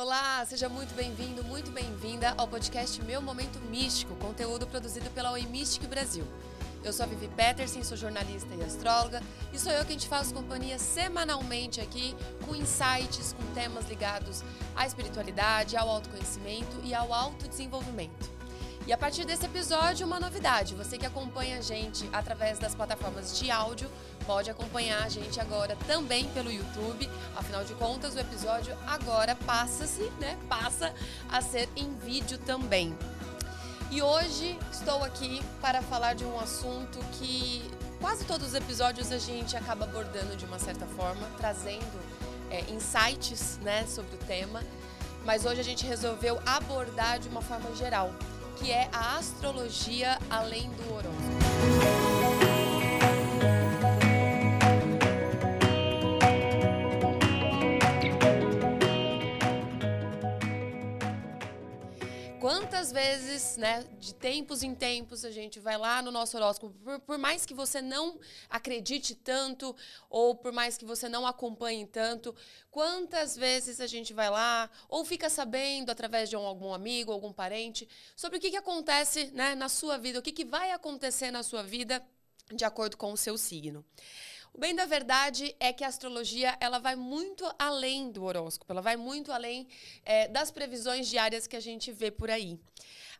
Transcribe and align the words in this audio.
Olá, 0.00 0.42
seja 0.46 0.66
muito 0.66 0.94
bem-vindo, 0.94 1.44
muito 1.44 1.70
bem-vinda 1.70 2.32
ao 2.38 2.48
podcast 2.48 3.02
Meu 3.02 3.20
Momento 3.20 3.60
Místico, 3.60 4.14
conteúdo 4.14 4.66
produzido 4.66 5.10
pela 5.10 5.30
Oi 5.30 5.46
Brasil. 5.90 6.24
Eu 6.82 6.90
sou 6.90 7.04
a 7.04 7.06
Vivi 7.06 7.28
Peterson, 7.28 7.84
sou 7.84 7.98
jornalista 7.98 8.48
e 8.54 8.62
astróloga, 8.62 9.22
e 9.52 9.58
sou 9.58 9.70
eu 9.70 9.84
quem 9.84 9.98
te 9.98 10.08
faz 10.08 10.32
companhia 10.32 10.78
semanalmente 10.78 11.82
aqui 11.82 12.16
com 12.46 12.56
insights, 12.56 13.34
com 13.34 13.44
temas 13.52 13.86
ligados 13.90 14.42
à 14.74 14.86
espiritualidade, 14.86 15.76
ao 15.76 15.90
autoconhecimento 15.90 16.80
e 16.82 16.94
ao 16.94 17.12
autodesenvolvimento. 17.12 18.39
E 18.86 18.92
a 18.92 18.98
partir 18.98 19.24
desse 19.24 19.44
episódio, 19.44 20.06
uma 20.06 20.18
novidade. 20.18 20.74
Você 20.74 20.96
que 20.96 21.04
acompanha 21.04 21.58
a 21.58 21.60
gente 21.60 22.08
através 22.12 22.58
das 22.58 22.74
plataformas 22.74 23.38
de 23.38 23.50
áudio, 23.50 23.90
pode 24.26 24.50
acompanhar 24.50 25.04
a 25.04 25.08
gente 25.08 25.38
agora 25.38 25.76
também 25.86 26.26
pelo 26.30 26.50
YouTube. 26.50 27.08
Afinal 27.36 27.62
de 27.62 27.74
contas, 27.74 28.14
o 28.14 28.18
episódio 28.18 28.76
agora 28.86 29.36
passa-se, 29.36 30.10
né? 30.18 30.36
Passa 30.48 30.94
a 31.30 31.42
ser 31.42 31.68
em 31.76 31.94
vídeo 31.98 32.38
também. 32.38 32.96
E 33.90 34.00
hoje 34.00 34.58
estou 34.72 35.04
aqui 35.04 35.42
para 35.60 35.82
falar 35.82 36.14
de 36.14 36.24
um 36.24 36.40
assunto 36.40 36.98
que 37.18 37.62
quase 38.00 38.24
todos 38.24 38.48
os 38.48 38.54
episódios 38.54 39.12
a 39.12 39.18
gente 39.18 39.56
acaba 39.56 39.84
abordando 39.84 40.36
de 40.36 40.46
uma 40.46 40.58
certa 40.58 40.86
forma, 40.86 41.28
trazendo 41.36 42.00
é, 42.50 42.60
insights 42.70 43.58
né, 43.58 43.86
sobre 43.86 44.14
o 44.14 44.18
tema. 44.18 44.62
Mas 45.24 45.44
hoje 45.44 45.60
a 45.60 45.64
gente 45.64 45.84
resolveu 45.84 46.40
abordar 46.46 47.18
de 47.18 47.28
uma 47.28 47.42
forma 47.42 47.74
geral 47.76 48.10
que 48.60 48.70
é 48.70 48.88
a 48.92 49.16
astrologia 49.16 50.18
além 50.28 50.68
do 50.70 50.92
horóscopo. 50.92 51.99
Quantas 62.50 62.90
vezes, 62.90 63.56
né, 63.56 63.86
de 64.00 64.12
tempos 64.12 64.64
em 64.64 64.74
tempos, 64.74 65.24
a 65.24 65.30
gente 65.30 65.60
vai 65.60 65.78
lá 65.78 66.02
no 66.02 66.10
nosso 66.10 66.36
horóscopo, 66.36 66.76
por, 66.82 66.98
por, 66.98 67.16
mais 67.16 67.46
que 67.46 67.54
você 67.54 67.80
não 67.80 68.18
acredite 68.48 69.14
tanto, 69.14 69.74
ou 70.08 70.34
por 70.34 70.50
mais 70.50 70.76
que 70.76 70.84
você 70.84 71.08
não 71.08 71.24
acompanhe 71.24 71.86
tanto, 71.86 72.34
quantas 72.68 73.36
vezes 73.36 73.80
a 73.80 73.86
gente 73.86 74.12
vai 74.12 74.28
lá, 74.28 74.68
ou 74.88 75.04
fica 75.04 75.30
sabendo 75.30 75.90
através 75.90 76.28
de 76.28 76.36
um, 76.36 76.44
algum 76.44 76.74
amigo, 76.74 77.12
algum 77.12 77.32
parente, 77.32 77.88
sobre 78.16 78.38
o 78.38 78.40
que, 78.40 78.50
que 78.50 78.56
acontece 78.56 79.30
né, 79.32 79.54
na 79.54 79.68
sua 79.68 79.96
vida, 79.96 80.18
o 80.18 80.22
que, 80.22 80.32
que 80.32 80.44
vai 80.44 80.72
acontecer 80.72 81.30
na 81.30 81.44
sua 81.44 81.62
vida 81.62 82.04
de 82.52 82.64
acordo 82.64 82.96
com 82.96 83.12
o 83.12 83.16
seu 83.16 83.38
signo. 83.38 83.84
O 84.52 84.58
bem 84.58 84.74
da 84.74 84.84
verdade 84.84 85.54
é 85.60 85.72
que 85.72 85.84
a 85.84 85.88
astrologia 85.88 86.56
ela 86.60 86.78
vai 86.78 86.96
muito 86.96 87.44
além 87.58 88.10
do 88.10 88.24
horóscopo, 88.24 88.72
ela 88.72 88.82
vai 88.82 88.96
muito 88.96 89.32
além 89.32 89.68
é, 90.04 90.28
das 90.28 90.50
previsões 90.50 91.08
diárias 91.08 91.46
que 91.46 91.56
a 91.56 91.60
gente 91.60 91.92
vê 91.92 92.10
por 92.10 92.30
aí. 92.30 92.58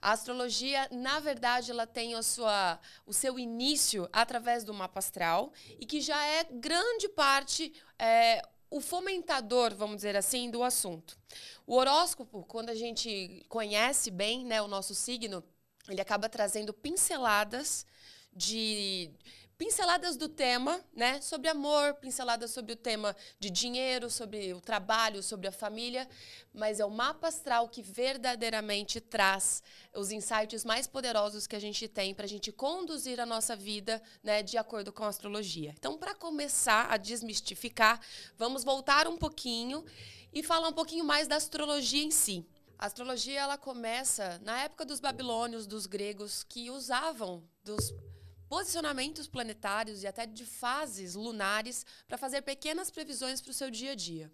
A 0.03 0.13
astrologia, 0.13 0.89
na 0.91 1.21
verdade, 1.21 1.71
ela 1.71 1.87
tem 1.87 2.15
a 2.15 2.23
sua, 2.23 2.81
o 3.07 3.13
seu 3.13 3.39
início 3.39 4.09
através 4.13 4.65
do 4.65 4.73
mapa 4.73 4.99
astral 4.99 5.53
e 5.79 5.85
que 5.85 6.01
já 6.01 6.21
é 6.25 6.45
grande 6.45 7.09
parte 7.09 7.73
é, 7.99 8.43
o 8.71 8.81
fomentador, 8.81 9.75
vamos 9.75 9.97
dizer 9.97 10.17
assim, 10.17 10.51
do 10.51 10.63
assunto. 10.63 11.19
O 11.67 11.75
horóscopo, 11.77 12.45
quando 12.45 12.71
a 12.71 12.75
gente 12.75 13.45
conhece 13.49 14.11
bem 14.11 14.45
né, 14.45 14.63
o 14.63 14.69
nosso 14.69 14.95
signo, 14.95 15.45
ele 15.89 16.01
acaba 16.01 16.29
trazendo 16.29 16.73
pinceladas 16.73 17.85
de 18.33 19.11
pinceladas 19.61 20.17
do 20.17 20.27
tema, 20.27 20.83
né? 20.95 21.21
Sobre 21.21 21.47
amor, 21.47 21.93
pinceladas 21.97 22.51
sobre 22.51 22.73
o 22.73 22.77
tema 22.77 23.15
de 23.39 23.51
dinheiro, 23.51 24.09
sobre 24.09 24.55
o 24.55 24.61
trabalho, 24.61 25.23
sobre 25.23 25.47
a 25.47 25.53
família, 25.53 26.09
mas 26.51 26.81
é 26.81 26.85
o 26.87 26.91
mapa 26.91 27.29
astral 27.29 27.69
que 27.69 27.83
verdadeiramente 27.83 29.03
traz 29.03 29.63
os 29.95 30.11
insights 30.11 30.65
mais 30.65 30.87
poderosos 30.87 31.47
que 31.47 31.55
a 31.55 31.61
gente 31.61 31.87
tem 31.87 32.15
para 32.15 32.25
a 32.25 32.29
gente 32.29 32.51
conduzir 32.51 33.21
a 33.21 33.27
nossa 33.27 33.55
vida, 33.55 34.03
né, 34.23 34.43
de 34.43 34.57
acordo 34.57 34.95
com 34.95 35.05
a 35.05 35.09
astrologia. 35.09 35.75
Então, 35.79 35.99
para 35.99 36.15
começar 36.15 36.91
a 36.91 36.97
desmistificar, 36.97 38.01
vamos 38.39 38.65
voltar 38.65 39.07
um 39.07 39.19
pouquinho 39.19 39.85
e 40.33 40.43
falar 40.43 40.69
um 40.69 40.73
pouquinho 40.73 41.05
mais 41.05 41.29
da 41.29 41.37
astrologia 41.37 42.03
em 42.03 42.11
si. 42.11 42.47
A 42.79 42.87
astrologia 42.87 43.39
ela 43.39 43.59
começa 43.59 44.41
na 44.43 44.63
época 44.63 44.87
dos 44.87 45.01
babilônios, 45.01 45.67
dos 45.67 45.85
gregos, 45.85 46.43
que 46.43 46.71
usavam 46.71 47.47
dos 47.63 47.93
posicionamentos 48.51 49.29
planetários 49.29 50.03
e 50.03 50.09
até 50.09 50.27
de 50.27 50.45
fases 50.45 51.15
lunares 51.15 51.87
para 52.09 52.19
fazer 52.19 52.43
pequenas 52.43 52.91
previsões 52.91 53.41
para 53.41 53.53
o 53.53 53.55
seu 53.55 53.71
dia 53.71 53.93
a 53.93 53.95
dia. 53.95 54.29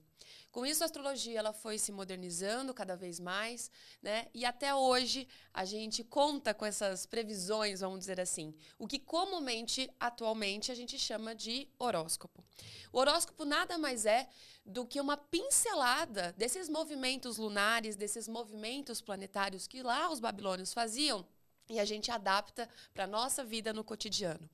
Com 0.51 0.65
isso, 0.65 0.83
a 0.83 0.87
astrologia 0.87 1.39
ela 1.39 1.53
foi 1.53 1.77
se 1.77 1.93
modernizando 1.93 2.73
cada 2.73 2.97
vez 2.97 3.21
mais, 3.21 3.71
né? 4.01 4.27
E 4.33 4.47
até 4.47 4.75
hoje 4.75 5.29
a 5.53 5.67
gente 5.67 6.03
conta 6.03 6.55
com 6.55 6.65
essas 6.65 7.05
previsões, 7.05 7.81
vamos 7.81 7.99
dizer 7.99 8.19
assim, 8.19 8.55
o 8.79 8.89
que 8.89 8.99
comumente, 8.99 9.91
atualmente, 10.01 10.73
a 10.73 10.75
gente 10.75 10.99
chama 10.99 11.35
de 11.35 11.69
horóscopo. 11.79 12.43
O 12.91 12.99
horóscopo 12.99 13.45
nada 13.45 13.77
mais 13.77 14.07
é 14.07 14.27
do 14.65 14.87
que 14.87 14.99
uma 14.99 15.19
pincelada 15.19 16.33
desses 16.39 16.71
movimentos 16.71 17.37
lunares, 17.37 17.97
desses 17.97 18.27
movimentos 18.27 19.03
planetários 19.03 19.67
que 19.67 19.83
lá 19.83 20.11
os 20.11 20.21
babilônios 20.21 20.73
faziam 20.73 21.23
e 21.69 21.79
a 21.79 21.85
gente 21.85 22.11
adapta 22.11 22.69
para 22.95 23.05
a 23.05 23.07
nossa 23.07 23.45
vida 23.45 23.73
no 23.73 23.85
cotidiano. 23.85 24.49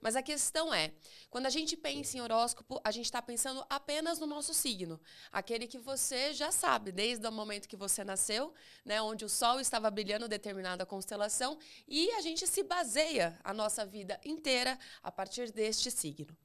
Mas 0.00 0.16
a 0.16 0.22
questão 0.22 0.74
é, 0.74 0.92
quando 1.30 1.46
a 1.46 1.50
gente 1.50 1.76
pensa 1.76 2.16
em 2.16 2.20
horóscopo, 2.20 2.80
a 2.84 2.90
gente 2.90 3.06
está 3.06 3.22
pensando 3.22 3.64
apenas 3.70 4.18
no 4.18 4.26
nosso 4.26 4.52
signo, 4.52 5.00
aquele 5.32 5.66
que 5.66 5.78
você 5.78 6.32
já 6.34 6.50
sabe 6.52 6.92
desde 6.92 7.26
o 7.26 7.32
momento 7.32 7.68
que 7.68 7.76
você 7.76 8.04
nasceu, 8.04 8.52
né, 8.84 9.00
onde 9.00 9.24
o 9.24 9.28
Sol 9.28 9.60
estava 9.60 9.90
brilhando 9.90 10.28
determinada 10.28 10.84
constelação, 10.84 11.58
e 11.88 12.10
a 12.12 12.20
gente 12.20 12.46
se 12.46 12.62
baseia 12.62 13.38
a 13.42 13.54
nossa 13.54 13.86
vida 13.86 14.20
inteira 14.24 14.78
a 15.02 15.10
partir 15.10 15.50
deste 15.50 15.90
signo. 15.90 16.36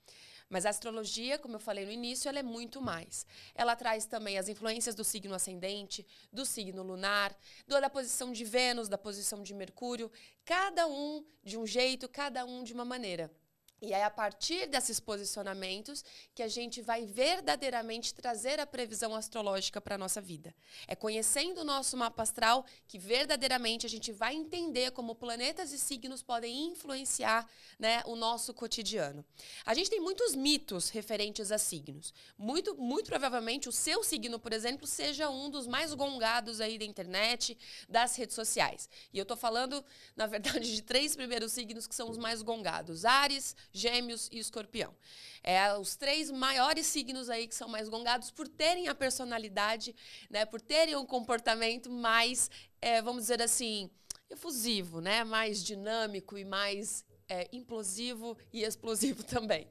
Mas 0.50 0.66
a 0.66 0.70
astrologia, 0.70 1.38
como 1.38 1.56
eu 1.56 1.60
falei 1.60 1.86
no 1.86 1.92
início, 1.92 2.28
ela 2.28 2.40
é 2.40 2.44
muito 2.44 2.82
mais. 2.82 3.26
Ela 3.54 3.76
traz 3.76 4.06
também 4.06 4.38
as 4.38 4.50
influências 4.50 4.96
do 4.96 5.04
signo 5.04 5.36
ascendente, 5.36 6.06
do 6.34 6.46
signo 6.46 6.82
lunar, 6.82 7.38
da 7.68 7.90
posição 7.90 8.32
de 8.32 8.44
Vênus, 8.44 8.90
da 8.90 8.98
posição 8.98 9.44
de 9.44 9.54
Mercúrio, 9.54 10.12
cada 10.44 10.88
um 10.88 11.24
de 11.44 11.58
um 11.58 11.68
jeito, 11.68 12.10
cada 12.10 12.46
um 12.46 12.64
de 12.64 12.74
uma 12.74 12.84
maneira. 12.84 13.32
E 13.82 13.94
é 13.94 14.04
a 14.04 14.10
partir 14.10 14.68
desses 14.68 15.00
posicionamentos 15.00 16.04
que 16.36 16.44
a 16.44 16.48
gente 16.48 16.82
vai 16.82 17.06
verdadeiramente 17.06 18.14
trazer 18.14 18.60
a 18.60 18.68
previsão 18.68 19.16
astrológica 19.16 19.80
para 19.80 19.96
a 19.96 19.98
nossa 19.98 20.20
vida. 20.20 20.54
É 20.88 20.96
conhecendo 20.96 21.62
o 21.62 21.64
nosso 21.64 21.96
mapa 21.96 22.24
astral 22.24 22.66
que 22.88 23.00
verdadeiramente 23.00 23.86
a 23.86 23.90
gente 23.90 24.12
vai 24.12 24.36
entender 24.36 24.92
como 24.92 25.16
planetas 25.16 25.72
e 25.72 25.80
signos 25.80 26.22
podem 26.22 26.68
influenciar 26.68 27.50
né, 27.78 28.04
o 28.06 28.16
nosso 28.16 28.54
cotidiano. 28.54 29.24
A 29.66 29.74
gente 29.74 29.90
tem 29.90 30.02
muitos 30.02 30.36
mitos 30.36 30.90
referentes 30.90 31.52
a 31.52 31.58
signos. 31.58 32.14
Muito, 32.38 32.76
muito 32.76 33.08
provavelmente 33.08 33.70
o 33.70 33.72
seu 33.72 34.04
signo, 34.04 34.38
por 34.40 34.52
exemplo, 34.52 34.86
seja 34.86 35.30
um 35.30 35.50
dos 35.50 35.66
mais 35.66 35.94
gongados 35.94 36.60
aí 36.60 36.78
da 36.78 36.86
internet, 36.86 37.58
das 37.88 38.16
redes 38.16 38.36
sociais. 38.36 38.90
E 39.14 39.18
eu 39.18 39.24
estou 39.24 39.38
falando, 39.38 39.84
na 40.16 40.28
verdade, 40.28 40.76
de 40.76 40.82
três 40.82 41.16
primeiros 41.16 41.54
signos 41.54 41.88
que 41.88 41.96
são 41.96 42.10
os 42.10 42.18
mais 42.18 42.42
gongados: 42.42 43.06
Ares, 43.06 43.56
Gêmeos 43.72 44.30
e 44.32 44.40
Escorpião. 44.40 44.96
É 45.44 45.74
os 45.78 45.96
três 45.96 46.30
maiores 46.30 46.86
signos 46.86 47.30
aí 47.30 47.48
que 47.48 47.56
são 47.56 47.68
mais 47.68 47.88
gongados 47.88 48.32
por 48.32 48.48
terem 48.48 48.88
a 48.88 48.96
personalidade, 48.96 49.96
né, 50.30 50.46
por 50.46 50.62
terem 50.62 50.96
um 50.96 51.06
comportamento 51.06 51.90
mais, 51.90 52.50
é, 52.82 53.02
vamos 53.02 53.24
dizer 53.24 53.42
assim, 53.42 53.90
efusivo, 54.30 55.02
né, 55.02 55.24
mais 55.24 55.64
dinâmico 55.64 56.38
e 56.38 56.46
mais 56.46 57.06
é, 57.28 57.48
implosivo 57.54 58.38
e 58.52 58.64
explosivo 58.64 59.24
também. 59.26 59.68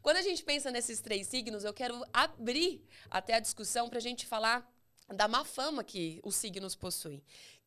Quando 0.00 0.16
a 0.16 0.22
gente 0.22 0.42
pensa 0.42 0.70
nesses 0.70 1.00
três 1.00 1.26
signos, 1.26 1.64
eu 1.64 1.74
quero 1.74 2.04
abrir 2.12 2.84
até 3.10 3.34
a 3.34 3.40
discussão 3.40 3.88
para 3.88 3.98
a 3.98 4.02
gente 4.02 4.26
falar 4.26 4.68
da 5.08 5.28
má 5.28 5.44
fama 5.44 5.84
que 5.84 6.20
os 6.24 6.34
signos 6.34 6.74
possuem. 6.74 7.22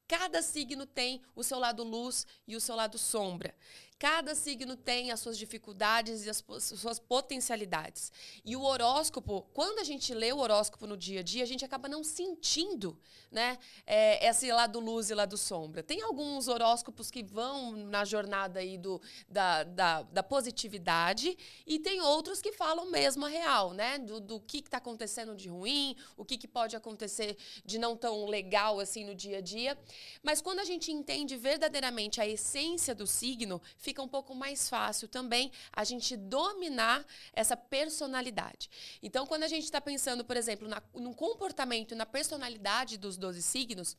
Cada 0.08 0.42
signo 0.42 0.86
tem 0.86 1.22
o 1.36 1.44
seu 1.44 1.58
lado 1.58 1.84
luz 1.84 2.28
e 2.48 2.56
o 2.56 2.62
seu 2.62 2.76
lado 2.76 2.98
sombra. 2.98 3.56
Cada 3.98 4.36
signo 4.36 4.76
tem 4.76 5.10
as 5.12 5.22
suas 5.22 5.38
dificuldades 5.38 6.26
e 6.26 6.30
as 6.30 6.44
suas 6.60 7.00
potencialidades. 7.00 8.12
E 8.44 8.54
o 8.54 8.62
horóscopo, 8.62 9.48
quando 9.54 9.80
a 9.80 9.86
gente 9.86 10.14
lê 10.14 10.34
o 10.34 10.40
horóscopo 10.40 10.86
no 10.86 10.98
dia 10.98 11.22
a 11.22 11.24
dia, 11.24 11.44
a 11.44 11.48
gente 11.48 11.64
acaba 11.64 11.88
não 11.88 12.04
sentindo 12.04 13.00
né, 13.32 13.58
é, 13.86 14.28
esse 14.28 14.52
lado 14.52 14.82
luz 14.82 15.10
e 15.10 15.14
lado 15.14 15.38
sombra. 15.38 15.82
Tem 15.82 16.02
alguns 16.02 16.50
horóscopos 16.50 17.10
que 17.10 17.24
vão 17.24 17.72
na 17.72 18.04
jornada 18.04 18.60
aí 18.60 18.78
do, 18.78 19.02
da, 19.30 19.64
da, 19.64 20.02
da 20.04 20.24
positividade 20.24 21.38
e 21.66 21.80
tem 21.80 22.02
outros 22.02 22.42
que 22.42 22.52
falam 22.52 22.92
mesmo 22.92 23.26
a 23.26 23.30
real, 23.30 23.74
né? 23.74 23.98
Do, 23.98 24.20
do 24.20 24.40
que 24.42 24.58
está 24.58 24.78
acontecendo 24.78 25.36
de 25.36 25.48
ruim, 25.48 25.96
o 26.18 26.26
que, 26.26 26.38
que 26.38 26.48
pode 26.48 26.76
acontecer 26.76 27.38
de 27.64 27.78
não 27.78 27.96
tão 27.96 28.26
legal 28.26 28.80
assim 28.80 29.06
no 29.06 29.16
dia 29.16 29.38
a 29.38 29.42
dia. 29.42 29.78
Mas 30.22 30.42
quando 30.42 30.60
a 30.60 30.66
gente 30.66 30.92
entende 30.92 31.38
verdadeiramente 31.38 32.20
a 32.20 32.28
essência 32.28 32.94
do 32.94 33.08
signo, 33.08 33.62
fica 33.86 34.02
um 34.02 34.08
pouco 34.08 34.34
mais 34.34 34.68
fácil 34.68 35.08
também 35.08 35.52
a 35.72 35.84
gente 35.84 36.18
dominar 36.18 37.06
essa 37.34 37.56
personalidade. 37.56 38.68
Então, 39.02 39.28
quando 39.28 39.44
a 39.44 39.48
gente 39.48 39.66
está 39.66 39.80
pensando, 39.80 40.26
por 40.26 40.36
exemplo, 40.36 40.68
na, 40.68 40.82
no 40.96 41.14
comportamento 41.14 41.92
e 41.92 41.96
na 41.96 42.06
personalidade 42.06 42.98
dos 42.98 43.16
12 43.16 43.44
signos, 43.44 43.96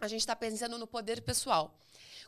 a 0.00 0.08
gente 0.08 0.20
está 0.20 0.34
pensando 0.34 0.76
no 0.76 0.88
poder 0.88 1.22
pessoal. 1.22 1.78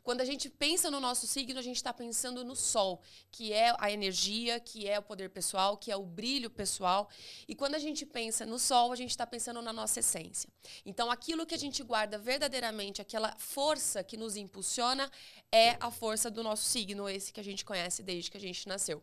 Quando 0.02 0.20
a 0.20 0.24
gente 0.24 0.48
pensa 0.48 0.90
no 0.90 1.00
nosso 1.00 1.26
signo, 1.26 1.58
a 1.58 1.62
gente 1.62 1.76
está 1.76 1.92
pensando 1.92 2.44
no 2.44 2.56
sol, 2.56 3.00
que 3.30 3.52
é 3.52 3.74
a 3.78 3.90
energia, 3.90 4.58
que 4.60 4.88
é 4.88 4.98
o 4.98 5.02
poder 5.02 5.30
pessoal, 5.30 5.76
que 5.76 5.90
é 5.90 5.96
o 5.96 6.04
brilho 6.04 6.50
pessoal. 6.50 7.08
E 7.46 7.54
quando 7.54 7.74
a 7.74 7.78
gente 7.78 8.06
pensa 8.06 8.46
no 8.46 8.58
sol, 8.58 8.92
a 8.92 8.96
gente 8.96 9.10
está 9.10 9.26
pensando 9.26 9.60
na 9.62 9.72
nossa 9.72 10.00
essência. 10.00 10.48
Então, 10.84 11.10
aquilo 11.10 11.46
que 11.46 11.54
a 11.54 11.58
gente 11.58 11.82
guarda 11.82 12.18
verdadeiramente, 12.18 13.02
aquela 13.02 13.34
força 13.38 14.02
que 14.04 14.16
nos 14.16 14.36
impulsiona, 14.36 15.10
é 15.52 15.76
a 15.80 15.90
força 15.90 16.30
do 16.30 16.42
nosso 16.42 16.64
signo, 16.64 17.08
esse 17.08 17.32
que 17.32 17.40
a 17.40 17.44
gente 17.44 17.64
conhece 17.64 18.02
desde 18.02 18.30
que 18.30 18.36
a 18.36 18.40
gente 18.40 18.68
nasceu. 18.68 19.02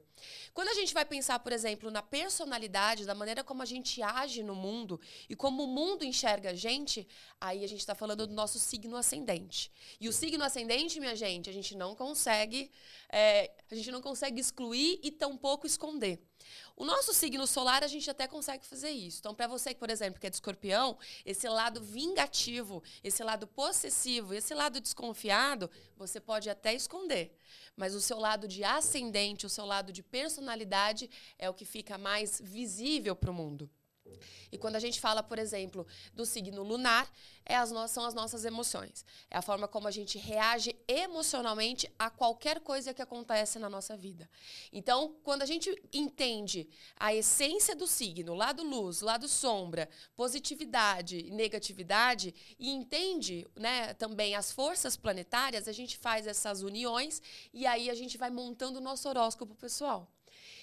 Quando 0.53 0.69
a 0.69 0.73
gente 0.73 0.93
vai 0.93 1.05
pensar, 1.05 1.39
por 1.39 1.51
exemplo, 1.51 1.91
na 1.91 2.01
personalidade, 2.01 3.05
da 3.05 3.13
maneira 3.13 3.43
como 3.43 3.61
a 3.61 3.65
gente 3.65 4.01
age 4.01 4.41
no 4.41 4.55
mundo 4.55 4.99
e 5.29 5.35
como 5.35 5.63
o 5.63 5.67
mundo 5.67 6.03
enxerga 6.03 6.51
a 6.51 6.53
gente, 6.53 7.07
aí 7.39 7.63
a 7.63 7.67
gente 7.67 7.81
está 7.81 7.93
falando 7.93 8.25
do 8.25 8.33
nosso 8.33 8.59
signo 8.59 8.95
ascendente. 8.95 9.71
E 9.99 10.07
o 10.07 10.13
signo 10.13 10.43
ascendente, 10.43 10.86
minha 10.95 11.15
gente, 11.15 11.49
a 11.49 11.53
gente 11.53 11.75
não 11.75 11.95
consegue, 11.95 12.71
é, 13.09 13.51
a 13.69 13.75
gente 13.75 13.91
não 13.91 14.01
consegue 14.01 14.39
excluir 14.39 14.99
e 15.03 15.11
tampouco 15.11 15.67
esconder. 15.67 16.19
O 16.75 16.85
nosso 16.85 17.13
signo 17.13 17.45
solar, 17.47 17.83
a 17.83 17.87
gente 17.87 18.09
até 18.09 18.27
consegue 18.27 18.65
fazer 18.65 18.91
isso. 18.91 19.19
Então, 19.19 19.33
para 19.33 19.47
você, 19.47 19.73
por 19.73 19.89
exemplo, 19.89 20.19
que 20.19 20.27
é 20.27 20.29
de 20.29 20.35
escorpião, 20.35 20.97
esse 21.25 21.47
lado 21.49 21.81
vingativo, 21.81 22.83
esse 23.03 23.23
lado 23.23 23.47
possessivo, 23.47 24.33
esse 24.33 24.53
lado 24.53 24.79
desconfiado, 24.79 25.69
você 25.95 26.19
pode 26.19 26.49
até 26.49 26.73
esconder. 26.73 27.35
Mas 27.75 27.95
o 27.95 28.01
seu 28.01 28.19
lado 28.19 28.47
de 28.47 28.63
ascendente, 28.63 29.45
o 29.45 29.49
seu 29.49 29.65
lado 29.65 29.91
de 29.91 30.03
personalidade 30.03 31.09
é 31.37 31.49
o 31.49 31.53
que 31.53 31.65
fica 31.65 31.97
mais 31.97 32.39
visível 32.43 33.15
para 33.15 33.31
o 33.31 33.33
mundo. 33.33 33.69
E 34.51 34.57
quando 34.57 34.75
a 34.75 34.79
gente 34.79 34.99
fala, 34.99 35.21
por 35.21 35.39
exemplo, 35.39 35.85
do 36.13 36.25
signo 36.25 36.63
lunar, 36.63 37.11
é 37.45 37.55
as 37.55 37.71
no 37.71 37.87
são 37.87 38.05
as 38.05 38.13
nossas 38.13 38.45
emoções. 38.45 39.05
É 39.29 39.37
a 39.37 39.41
forma 39.41 39.67
como 39.67 39.87
a 39.87 39.91
gente 39.91 40.17
reage 40.17 40.75
emocionalmente 40.87 41.89
a 41.97 42.09
qualquer 42.09 42.59
coisa 42.59 42.93
que 42.93 43.01
acontece 43.01 43.59
na 43.59 43.69
nossa 43.69 43.95
vida. 43.95 44.29
Então, 44.71 45.15
quando 45.23 45.41
a 45.41 45.45
gente 45.45 45.73
entende 45.93 46.69
a 46.97 47.13
essência 47.13 47.75
do 47.75 47.87
signo, 47.87 48.33
lado 48.33 48.63
luz, 48.63 49.01
lado 49.01 49.27
sombra, 49.27 49.89
positividade 50.15 51.17
e 51.19 51.31
negatividade, 51.31 52.33
e 52.59 52.69
entende 52.69 53.47
né, 53.55 53.93
também 53.93 54.35
as 54.35 54.51
forças 54.51 54.97
planetárias, 54.97 55.67
a 55.67 55.71
gente 55.71 55.97
faz 55.97 56.27
essas 56.27 56.61
uniões 56.61 57.21
e 57.53 57.65
aí 57.65 57.89
a 57.89 57.95
gente 57.95 58.17
vai 58.17 58.29
montando 58.29 58.79
o 58.79 58.81
nosso 58.81 59.07
horóscopo 59.07 59.55
pessoal. 59.55 60.11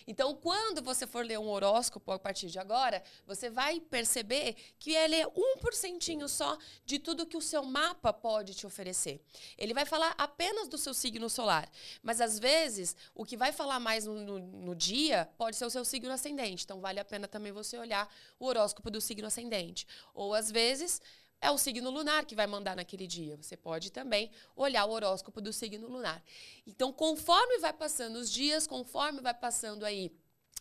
Então, 0.06 0.34
quando 0.34 0.82
você 0.82 1.06
for 1.06 1.24
ler 1.24 1.38
um 1.38 1.48
horóscopo 1.48 2.12
a 2.12 2.18
partir 2.18 2.48
de 2.48 2.58
agora, 2.58 3.02
você 3.26 3.48
vai 3.48 3.80
perceber 3.80 4.54
que 4.78 4.94
ele 4.94 5.16
é 5.16 5.26
um 5.26 5.56
porcentinho 5.58 6.28
só 6.28 6.58
de 6.84 6.98
tudo 6.98 7.26
que 7.26 7.36
o 7.36 7.42
seu 7.42 7.62
mapa 7.62 8.12
pode 8.12 8.54
te 8.54 8.66
oferecer. 8.66 9.20
Ele 9.56 9.74
vai 9.74 9.84
falar 9.84 10.14
apenas 10.18 10.68
do 10.68 10.78
seu 10.78 10.94
signo 10.94 11.28
solar, 11.30 11.70
mas 12.02 12.20
às 12.20 12.38
vezes 12.38 12.96
o 13.14 13.24
que 13.24 13.36
vai 13.36 13.52
falar 13.52 13.80
mais 13.80 14.04
no, 14.04 14.14
no, 14.14 14.38
no 14.38 14.74
dia 14.74 15.28
pode 15.36 15.56
ser 15.56 15.64
o 15.64 15.70
seu 15.70 15.84
signo 15.84 16.12
ascendente. 16.12 16.64
Então, 16.64 16.80
vale 16.80 17.00
a 17.00 17.04
pena 17.04 17.26
também 17.26 17.52
você 17.52 17.78
olhar 17.78 18.12
o 18.38 18.46
horóscopo 18.46 18.90
do 18.90 19.00
signo 19.00 19.26
ascendente. 19.26 19.86
Ou 20.12 20.34
às 20.34 20.50
vezes 20.50 21.00
é 21.44 21.50
o 21.50 21.58
signo 21.58 21.90
lunar 21.90 22.24
que 22.24 22.34
vai 22.34 22.46
mandar 22.46 22.74
naquele 22.74 23.06
dia. 23.06 23.36
Você 23.36 23.54
pode 23.54 23.92
também 23.92 24.30
olhar 24.56 24.86
o 24.86 24.90
horóscopo 24.92 25.42
do 25.42 25.52
signo 25.52 25.86
lunar. 25.86 26.24
Então, 26.66 26.90
conforme 26.90 27.58
vai 27.58 27.72
passando 27.72 28.16
os 28.16 28.30
dias, 28.30 28.66
conforme 28.66 29.20
vai 29.20 29.34
passando 29.34 29.84
aí 29.84 30.10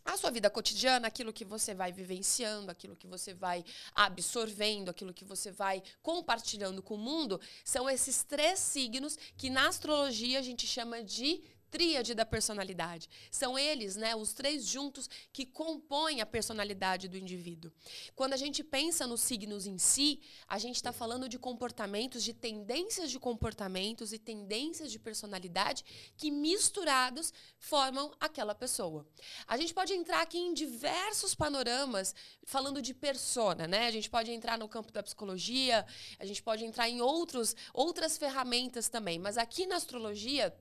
a 0.04 0.18
sua 0.18 0.30
vida 0.30 0.50
cotidiana, 0.50 1.08
aquilo 1.08 1.32
que 1.32 1.46
você 1.46 1.74
vai 1.74 1.94
vivenciando, 1.94 2.70
aquilo 2.70 2.98
que 2.98 3.08
você 3.08 3.34
vai 3.34 3.64
absorvendo, 3.96 4.90
aquilo 4.90 5.14
que 5.14 5.24
você 5.24 5.52
vai 5.52 5.82
compartilhando 6.02 6.84
com 6.84 6.96
o 6.96 6.98
mundo, 6.98 7.40
são 7.64 7.90
esses 7.90 8.22
três 8.22 8.60
signos 8.60 9.18
que 9.38 9.50
na 9.50 9.70
astrologia 9.70 10.40
a 10.40 10.42
gente 10.42 10.68
chama 10.68 11.02
de 11.02 11.42
tríade 11.74 12.14
da 12.14 12.24
personalidade. 12.24 13.10
São 13.32 13.58
eles, 13.58 13.96
né, 13.96 14.16
os 14.16 14.32
três 14.32 14.64
juntos 14.64 15.10
que 15.32 15.44
compõem 15.44 16.22
a 16.22 16.26
personalidade 16.26 17.08
do 17.08 17.18
indivíduo. 17.18 17.72
Quando 18.16 18.34
a 18.34 18.38
gente 18.38 18.64
pensa 18.64 19.08
nos 19.08 19.22
signos 19.22 19.66
em 19.66 19.80
si, 19.80 20.22
a 20.48 20.60
gente 20.60 20.76
está 20.76 20.94
falando 20.94 21.28
de 21.28 21.40
comportamentos, 21.40 22.24
de 22.24 22.32
tendências 22.32 23.10
de 23.10 23.20
comportamentos 23.20 24.14
e 24.14 24.20
tendências 24.20 24.92
de 24.92 25.00
personalidade 25.00 25.84
que 26.16 26.30
misturados 26.30 27.34
formam 27.58 28.12
aquela 28.20 28.54
pessoa. 28.54 29.04
A 29.48 29.58
gente 29.58 29.74
pode 29.74 29.94
entrar 29.94 30.22
aqui 30.22 30.38
em 30.38 30.54
diversos 30.54 31.34
panoramas 31.34 32.14
falando 32.46 32.84
de 32.84 32.94
persona, 32.94 33.66
né? 33.66 33.88
A 33.88 33.92
gente 33.92 34.12
pode 34.12 34.32
entrar 34.32 34.60
no 34.60 34.70
campo 34.70 34.92
da 34.92 35.02
psicologia, 35.02 35.84
a 36.20 36.26
gente 36.26 36.44
pode 36.44 36.64
entrar 36.64 36.88
em 36.88 37.02
outros 37.02 37.56
outras 37.74 38.16
ferramentas 38.16 38.90
também, 38.90 39.18
mas 39.18 39.40
aqui 39.40 39.66
na 39.66 39.78
astrologia 39.78 40.54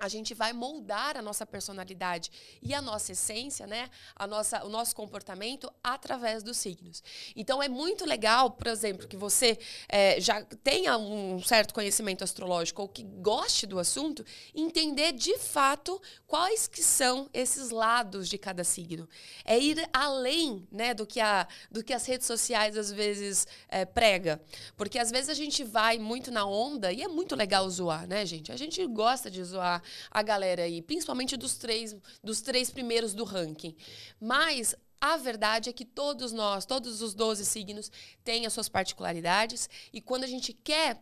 a 0.00 0.08
gente 0.08 0.34
vai 0.34 0.52
moldar 0.52 1.16
a 1.16 1.22
nossa 1.22 1.44
personalidade 1.46 2.30
e 2.62 2.74
a 2.74 2.80
nossa 2.80 3.12
essência, 3.12 3.66
né? 3.66 3.90
A 4.14 4.26
nossa, 4.26 4.64
o 4.64 4.68
nosso 4.68 4.94
comportamento 4.94 5.70
através 5.82 6.42
dos 6.42 6.56
signos. 6.56 7.02
Então 7.34 7.62
é 7.62 7.68
muito 7.68 8.04
legal, 8.04 8.50
por 8.50 8.66
exemplo, 8.66 9.06
que 9.06 9.16
você 9.16 9.58
é, 9.88 10.20
já 10.20 10.42
tenha 10.62 10.96
um 10.96 11.40
certo 11.42 11.74
conhecimento 11.74 12.24
astrológico 12.24 12.82
ou 12.82 12.88
que 12.88 13.02
goste 13.02 13.66
do 13.66 13.78
assunto, 13.78 14.24
entender 14.54 15.12
de 15.12 15.36
fato 15.38 16.00
quais 16.26 16.66
que 16.66 16.82
são 16.82 17.28
esses 17.32 17.70
lados 17.70 18.28
de 18.28 18.38
cada 18.38 18.64
signo. 18.64 19.08
É 19.44 19.58
ir 19.58 19.88
além, 19.92 20.66
né, 20.70 20.94
do 20.94 21.06
que 21.06 21.20
a, 21.20 21.46
do 21.70 21.82
que 21.82 21.92
as 21.92 22.06
redes 22.06 22.26
sociais 22.26 22.76
às 22.76 22.92
vezes 22.92 23.46
é, 23.68 23.84
prega, 23.84 24.40
porque 24.76 24.98
às 24.98 25.10
vezes 25.10 25.28
a 25.28 25.34
gente 25.34 25.64
vai 25.64 25.98
muito 25.98 26.30
na 26.30 26.46
onda 26.46 26.92
e 26.92 27.02
é 27.02 27.08
muito 27.08 27.34
legal 27.34 27.68
zoar, 27.68 28.06
né, 28.06 28.24
gente? 28.26 28.52
A 28.52 28.56
gente 28.56 28.84
gosta 28.86 29.30
de 29.30 29.42
zoar 29.42 29.82
a 30.10 30.22
galera 30.22 30.62
aí, 30.62 30.82
principalmente 30.82 31.36
dos 31.36 31.56
três, 31.56 31.96
dos 32.22 32.40
três 32.40 32.70
primeiros 32.70 33.14
do 33.14 33.24
ranking. 33.24 33.76
Mas 34.20 34.74
a 35.00 35.16
verdade 35.16 35.70
é 35.70 35.72
que 35.72 35.84
todos 35.84 36.32
nós, 36.32 36.66
todos 36.66 37.00
os 37.02 37.14
12 37.14 37.44
signos, 37.44 37.90
têm 38.24 38.46
as 38.46 38.52
suas 38.52 38.68
particularidades, 38.68 39.68
e 39.92 40.00
quando 40.00 40.24
a 40.24 40.28
gente 40.28 40.52
quer 40.52 41.00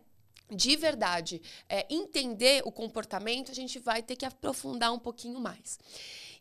de 0.51 0.77
verdade 0.77 1.43
é, 1.69 1.87
entender 1.91 2.63
o 2.65 2.71
comportamento, 2.71 3.51
a 3.51 3.55
gente 3.55 3.79
vai 3.79 4.03
ter 4.03 4.17
que 4.17 4.25
aprofundar 4.25 4.93
um 4.93 4.99
pouquinho 4.99 5.41
mais. 5.41 5.79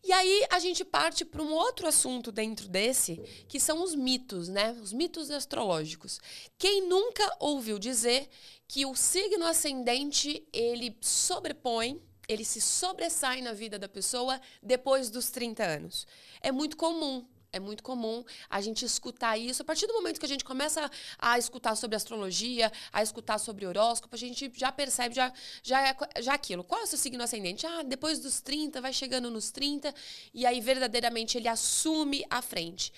E 0.03 0.11
aí 0.11 0.45
a 0.51 0.59
gente 0.59 0.85
parte 0.85 1.25
para 1.25 1.41
um 1.41 1.51
outro 1.51 1.87
assunto 1.87 2.31
dentro 2.31 2.67
desse, 2.67 3.15
que 3.47 3.59
são 3.59 3.83
os 3.83 3.95
mitos, 3.95 4.47
né? 4.47 4.71
Os 4.73 4.93
mitos 4.93 5.31
astrológicos. 5.31 6.19
Quem 6.59 6.87
nunca 6.87 7.35
ouviu 7.39 7.79
dizer 7.79 8.29
que 8.67 8.85
o 8.85 8.93
signo 8.93 9.45
ascendente 9.45 10.47
ele 10.53 10.95
sobrepõe 11.01 11.99
ele 12.27 12.45
se 12.45 12.61
sobressai 12.61 13.41
na 13.41 13.53
vida 13.53 13.77
da 13.77 13.87
pessoa 13.87 14.39
depois 14.61 15.09
dos 15.09 15.29
30 15.29 15.63
anos. 15.63 16.07
É 16.41 16.51
muito 16.51 16.77
comum. 16.77 17.25
É 17.55 17.59
muito 17.59 17.83
comum 17.83 18.21
a 18.49 18.59
gente 18.59 18.83
escutar 18.83 19.37
isso. 19.37 19.61
A 19.61 19.65
partir 19.65 19.87
do 19.87 19.93
momento 19.93 20.19
que 20.19 20.25
a 20.25 20.29
gente 20.29 20.43
começa 20.43 20.91
a 21.17 21.39
escutar 21.39 21.73
sobre 21.75 21.95
astrologia, 21.95 22.69
a 22.91 23.01
escutar 23.01 23.37
sobre 23.37 23.65
horóscopo, 23.65 24.13
a 24.13 24.17
gente 24.17 24.51
já 24.53 24.73
percebe, 24.73 25.15
já, 25.15 25.31
já 25.63 25.87
é 25.87 25.95
já 26.21 26.33
é 26.33 26.35
aquilo. 26.35 26.65
Qual 26.65 26.81
é 26.81 26.83
o 26.83 26.87
seu 26.87 26.97
signo 26.97 27.23
ascendente? 27.23 27.65
Ah, 27.65 27.81
depois 27.81 28.19
dos 28.19 28.41
30, 28.41 28.81
vai 28.81 28.91
chegando 28.91 29.31
nos 29.31 29.51
30, 29.51 29.95
e 30.33 30.45
aí 30.45 30.59
verdadeiramente 30.59 31.37
ele 31.37 31.47
assume 31.47 32.25
a 32.29 32.41
frente. 32.41 32.91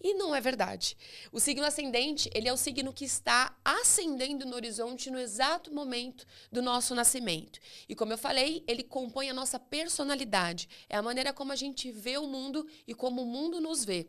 E 0.00 0.14
não 0.14 0.34
é 0.34 0.40
verdade. 0.40 0.96
O 1.32 1.40
signo 1.40 1.64
ascendente, 1.64 2.30
ele 2.34 2.48
é 2.48 2.52
o 2.52 2.56
signo 2.56 2.92
que 2.92 3.04
está 3.04 3.56
ascendendo 3.64 4.44
no 4.44 4.54
horizonte 4.54 5.10
no 5.10 5.18
exato 5.18 5.72
momento 5.72 6.26
do 6.52 6.60
nosso 6.62 6.94
nascimento. 6.94 7.58
E 7.88 7.94
como 7.94 8.12
eu 8.12 8.18
falei, 8.18 8.62
ele 8.68 8.84
compõe 8.84 9.30
a 9.30 9.34
nossa 9.34 9.58
personalidade. 9.58 10.68
É 10.88 10.96
a 10.96 11.02
maneira 11.02 11.32
como 11.32 11.52
a 11.52 11.56
gente 11.56 11.90
vê 11.90 12.18
o 12.18 12.26
mundo 12.26 12.68
e 12.86 12.94
como 12.94 13.22
o 13.22 13.26
mundo 13.26 13.60
nos 13.60 13.84
vê. 13.84 14.06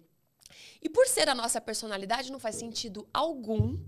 E 0.82 0.90
por 0.90 1.08
ser 1.08 1.30
a 1.30 1.36
nossa 1.36 1.60
personalidade, 1.60 2.32
não 2.32 2.40
faz 2.40 2.56
sentido 2.56 3.08
algum 3.14 3.80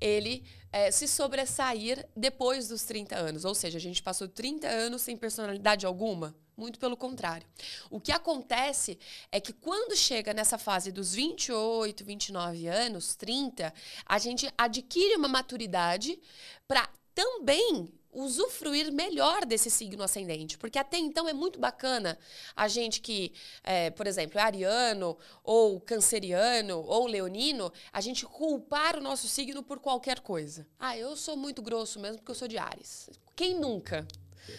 ele 0.00 0.44
é, 0.70 0.90
se 0.90 1.08
sobressair 1.08 2.06
depois 2.16 2.68
dos 2.68 2.84
30 2.84 3.16
anos. 3.16 3.44
Ou 3.44 3.54
seja, 3.54 3.78
a 3.78 3.80
gente 3.80 4.02
passou 4.02 4.28
30 4.28 4.68
anos 4.68 5.02
sem 5.02 5.16
personalidade 5.16 5.86
alguma. 5.86 6.36
Muito 6.58 6.80
pelo 6.80 6.96
contrário. 6.96 7.46
O 7.88 8.00
que 8.00 8.10
acontece 8.10 8.98
é 9.30 9.40
que 9.40 9.52
quando 9.52 9.94
chega 9.94 10.34
nessa 10.34 10.58
fase 10.58 10.90
dos 10.90 11.14
28, 11.14 12.04
29 12.04 12.66
anos, 12.66 13.14
30, 13.14 13.72
a 14.04 14.18
gente 14.18 14.52
adquire 14.58 15.14
uma 15.14 15.28
maturidade 15.28 16.18
para 16.66 16.88
também 17.14 17.94
usufruir 18.12 18.90
melhor 18.90 19.46
desse 19.46 19.70
signo 19.70 20.02
ascendente. 20.02 20.58
Porque 20.58 20.80
até 20.80 20.98
então 20.98 21.28
é 21.28 21.32
muito 21.32 21.60
bacana 21.60 22.18
a 22.56 22.66
gente 22.66 23.00
que, 23.00 23.32
é, 23.62 23.90
por 23.90 24.08
exemplo, 24.08 24.40
é 24.40 24.42
ariano, 24.42 25.16
ou 25.44 25.80
canceriano, 25.80 26.80
ou 26.80 27.06
leonino, 27.06 27.72
a 27.92 28.00
gente 28.00 28.26
culpar 28.26 28.96
o 28.96 29.00
nosso 29.00 29.28
signo 29.28 29.62
por 29.62 29.78
qualquer 29.78 30.18
coisa. 30.18 30.66
Ah, 30.76 30.98
eu 30.98 31.14
sou 31.14 31.36
muito 31.36 31.62
grosso 31.62 32.00
mesmo 32.00 32.18
porque 32.18 32.32
eu 32.32 32.34
sou 32.34 32.48
de 32.48 32.58
Ares. 32.58 33.08
Quem 33.36 33.54
nunca? 33.54 34.04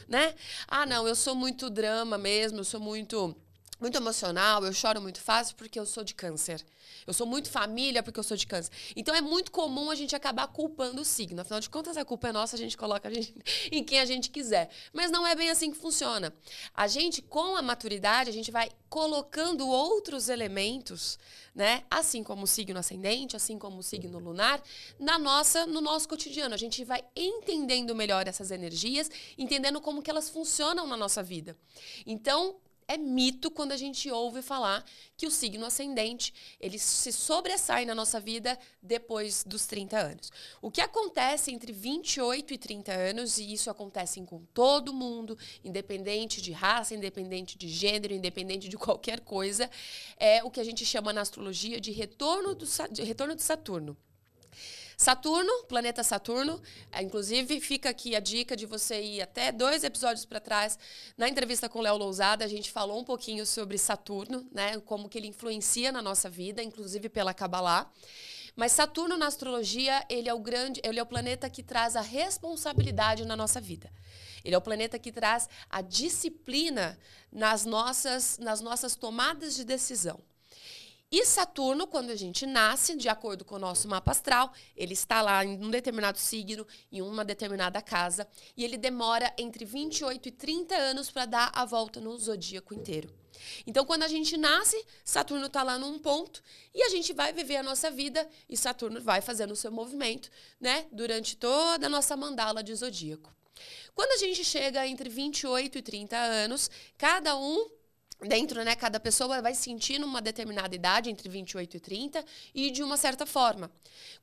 Né? 0.08 0.34
Ah, 0.68 0.86
não, 0.86 1.08
eu 1.08 1.16
sou 1.16 1.36
muito 1.36 1.70
drama 1.70 2.18
mesmo, 2.18 2.60
eu 2.60 2.64
sou 2.64 2.80
muito 2.80 3.36
muito 3.80 3.96
emocional, 3.98 4.66
eu 4.66 4.74
choro 4.74 5.02
muito 5.02 5.22
fácil 5.22 5.56
porque 5.56 5.80
eu 5.80 5.86
sou 5.86 6.04
de 6.04 6.14
câncer. 6.14 6.64
Eu 7.08 7.14
sou 7.14 7.26
muito 7.26 7.50
família 7.50 8.04
porque 8.04 8.20
eu 8.20 8.24
sou 8.24 8.36
de 8.36 8.46
câncer. 8.46 8.72
Então 8.96 9.16
é 9.16 9.22
muito 9.22 9.52
comum 9.52 9.90
a 9.90 9.96
gente 9.96 10.16
acabar 10.16 10.48
culpando 10.48 11.02
o 11.02 11.06
signo. 11.06 11.42
Afinal 11.42 11.60
de 11.60 11.70
contas, 11.70 11.96
a 11.96 12.04
culpa 12.04 12.28
é 12.28 12.32
nossa, 12.32 12.56
a 12.56 12.60
gente 12.60 12.78
coloca 12.78 13.08
a 13.08 13.14
gente 13.14 13.34
em 13.72 13.84
quem 13.84 14.00
a 14.00 14.06
gente 14.06 14.30
quiser. 14.30 14.70
Mas 14.92 15.12
não 15.12 15.26
é 15.26 15.36
bem 15.36 15.50
assim 15.50 15.72
que 15.72 15.78
funciona. 15.78 16.34
A 16.74 16.88
gente, 16.88 17.22
com 17.22 17.56
a 17.56 17.62
maturidade, 17.62 18.30
a 18.30 18.34
gente 18.34 18.52
vai 18.52 18.70
colocando 18.90 19.68
outros 19.68 20.30
elementos, 20.30 21.18
né? 21.56 21.84
Assim 21.90 22.24
como 22.24 22.44
o 22.44 22.48
signo 22.48 22.80
ascendente, 22.80 23.36
assim 23.36 23.58
como 23.58 23.80
o 23.80 23.84
signo 23.84 24.20
lunar, 24.20 24.62
na 25.00 25.18
nossa, 25.18 25.66
no 25.66 25.80
nosso 25.80 26.08
cotidiano. 26.08 26.54
A 26.54 26.58
gente 26.58 26.84
vai 26.84 27.04
entendendo 27.16 27.96
melhor 27.96 28.28
essas 28.28 28.52
energias, 28.52 29.10
entendendo 29.38 29.80
como 29.80 30.02
que 30.02 30.10
elas 30.10 30.30
funcionam 30.30 30.86
na 30.86 30.98
nossa 30.98 31.24
vida. 31.24 31.56
Então, 32.06 32.58
é 32.90 32.98
mito 32.98 33.52
quando 33.52 33.72
a 33.72 33.78
gente 33.78 34.10
ouve 34.10 34.42
falar 34.42 34.84
que 35.16 35.28
o 35.28 35.32
signo 35.32 35.64
ascendente 35.64 36.34
ele 36.60 36.80
se 36.80 37.12
sobressai 37.12 37.86
na 37.86 37.94
nossa 37.94 38.20
vida 38.20 38.58
depois 38.82 39.44
dos 39.44 39.68
30 39.68 39.96
anos. 39.96 40.32
O 40.60 40.72
que 40.72 40.82
acontece 40.82 41.52
entre 41.52 41.72
28 41.72 42.52
e 42.52 42.58
30 42.58 42.92
anos, 42.92 43.38
e 43.38 43.54
isso 43.54 43.70
acontece 43.70 44.20
com 44.26 44.44
todo 44.56 44.92
mundo, 44.92 45.38
independente 45.64 46.42
de 46.42 46.52
raça, 46.52 46.96
independente 46.96 47.60
de 47.60 47.70
gênero, 47.70 48.12
independente 48.12 48.68
de 48.68 48.76
qualquer 48.76 49.20
coisa, 49.20 49.70
é 50.18 50.44
o 50.44 50.50
que 50.50 50.60
a 50.60 50.64
gente 50.64 50.84
chama 50.84 51.14
na 51.14 51.22
astrologia 51.22 51.80
de 51.80 51.92
retorno, 51.92 52.56
do, 52.56 52.66
de 52.92 53.04
retorno 53.04 53.36
de 53.36 53.44
Saturno. 53.44 53.96
Saturno, 55.00 55.64
planeta 55.64 56.04
Saturno, 56.04 56.62
é, 56.92 57.02
inclusive 57.02 57.62
fica 57.62 57.90
aqui 57.90 58.18
a 58.18 58.20
dica 58.20 58.54
de 58.54 58.66
você 58.66 59.02
ir 59.02 59.22
até 59.22 59.50
dois 59.50 59.86
episódios 59.86 60.26
para 60.26 60.42
trás. 60.42 60.78
Na 61.18 61.30
entrevista 61.30 61.70
com 61.70 61.80
Léo 61.80 61.96
Lousada, 61.96 62.44
a 62.44 62.50
gente 62.50 62.70
falou 62.70 63.00
um 63.00 63.06
pouquinho 63.06 63.46
sobre 63.46 63.78
Saturno, 63.78 64.46
né, 64.52 64.78
como 64.82 65.08
que 65.08 65.18
ele 65.18 65.28
influencia 65.28 65.90
na 65.90 66.02
nossa 66.02 66.30
vida, 66.30 66.62
inclusive 66.62 67.08
pela 67.08 67.34
Kabbalah. 67.34 67.90
Mas 68.58 68.74
Saturno 68.74 69.16
na 69.16 69.28
astrologia, 69.28 70.06
ele 70.10 70.28
é 70.28 70.34
o 70.34 70.40
grande, 70.40 70.82
ele 70.84 71.00
é 71.00 71.02
o 71.02 71.06
planeta 71.06 71.50
que 71.50 71.64
traz 71.64 71.96
a 71.96 72.02
responsabilidade 72.02 73.24
na 73.24 73.38
nossa 73.38 73.62
vida. 73.62 73.90
Ele 74.44 74.54
é 74.54 74.58
o 74.58 74.62
planeta 74.62 75.00
que 75.00 75.14
traz 75.14 75.48
a 75.70 75.80
disciplina 75.82 77.00
nas 77.32 77.64
nossas, 77.64 78.38
nas 78.38 78.60
nossas 78.60 78.98
tomadas 78.98 79.56
de 79.56 79.64
decisão. 79.64 80.20
E 81.12 81.26
Saturno, 81.26 81.88
quando 81.88 82.12
a 82.12 82.16
gente 82.16 82.46
nasce, 82.46 82.96
de 82.96 83.10
acordo 83.10 83.44
com 83.44 83.56
o 83.56 83.60
nosso 83.60 83.88
mapa 83.88 84.12
astral, 84.12 84.54
ele 84.76 84.94
está 84.94 85.24
lá 85.24 85.44
em 85.44 85.58
um 85.58 85.72
determinado 85.72 86.20
signo, 86.20 86.68
em 86.92 87.02
uma 87.02 87.26
determinada 87.26 87.82
casa, 87.82 88.28
e 88.56 88.64
ele 88.64 88.78
demora 88.78 89.34
entre 89.36 89.66
28 89.66 90.30
e 90.30 90.32
30 90.32 90.76
anos 90.76 91.10
para 91.10 91.26
dar 91.26 91.52
a 91.56 91.66
volta 91.66 92.00
no 92.00 92.16
zodíaco 92.16 92.76
inteiro. 92.76 93.12
Então, 93.66 93.86
quando 93.86 94.04
a 94.04 94.08
gente 94.08 94.38
nasce, 94.38 94.86
Saturno 95.04 95.48
está 95.48 95.64
lá 95.64 95.80
num 95.80 95.98
ponto 95.98 96.44
e 96.76 96.84
a 96.84 96.90
gente 96.90 97.12
vai 97.12 97.34
viver 97.34 97.58
a 97.58 97.64
nossa 97.64 97.90
vida 97.90 98.30
e 98.48 98.56
Saturno 98.56 99.02
vai 99.02 99.20
fazendo 99.20 99.52
o 99.52 99.56
seu 99.56 99.72
movimento, 99.72 100.30
né, 100.60 100.86
durante 100.92 101.36
toda 101.36 101.88
a 101.88 101.90
nossa 101.90 102.16
mandala 102.16 102.62
de 102.62 102.76
zodíaco. 102.76 103.34
Quando 103.96 104.12
a 104.12 104.18
gente 104.18 104.46
chega 104.46 104.86
entre 104.88 105.10
28 105.10 105.78
e 105.78 105.82
30 105.82 106.16
anos, 106.16 106.70
cada 106.98 107.36
um 107.36 107.79
dentro, 108.22 108.64
né, 108.64 108.76
cada 108.76 109.00
pessoa 109.00 109.42
vai 109.42 109.54
sentir 109.54 110.00
numa 110.00 110.22
determinada 110.22 110.76
idade, 110.76 111.10
entre 111.10 111.30
28 111.30 111.78
e 111.78 111.80
30, 111.80 112.26
e 112.54 112.72
de 112.72 112.84
uma 112.84 112.98
certa 112.98 113.26
forma. 113.26 113.72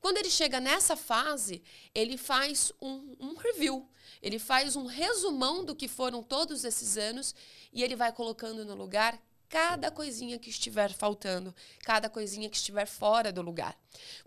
Quando 0.00 0.18
ele 0.18 0.30
chega 0.30 0.60
nessa 0.60 0.96
fase, 0.96 1.62
ele 1.94 2.16
faz 2.16 2.72
um, 2.80 3.16
um 3.18 3.34
review, 3.36 3.88
ele 4.22 4.38
faz 4.38 4.76
um 4.76 4.86
resumão 4.86 5.64
do 5.64 5.74
que 5.74 5.88
foram 5.88 6.22
todos 6.22 6.64
esses 6.64 6.96
anos 6.96 7.34
e 7.72 7.82
ele 7.82 7.96
vai 7.96 8.12
colocando 8.12 8.64
no 8.64 8.74
lugar 8.74 9.20
cada 9.48 9.90
coisinha 9.90 10.38
que 10.38 10.50
estiver 10.50 10.92
faltando, 10.92 11.54
cada 11.82 12.10
coisinha 12.10 12.50
que 12.50 12.56
estiver 12.56 12.86
fora 12.86 13.32
do 13.32 13.42
lugar. 13.42 13.78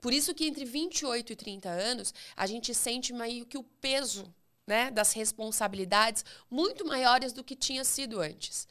Por 0.01 0.13
isso 0.13 0.33
que 0.33 0.45
entre 0.45 0.65
28 0.65 1.33
e 1.33 1.35
30 1.35 1.69
anos, 1.69 2.13
a 2.35 2.47
gente 2.47 2.73
sente 2.73 3.13
meio 3.13 3.45
que 3.45 3.57
o 3.57 3.63
peso 3.63 4.33
né, 4.65 4.91
das 4.91 5.13
responsabilidades 5.13 6.23
muito 6.49 6.85
maiores 6.85 7.33
do 7.33 7.43
que 7.43 7.55
tinha 7.55 7.83
sido 7.83 8.21
antes. 8.21 8.67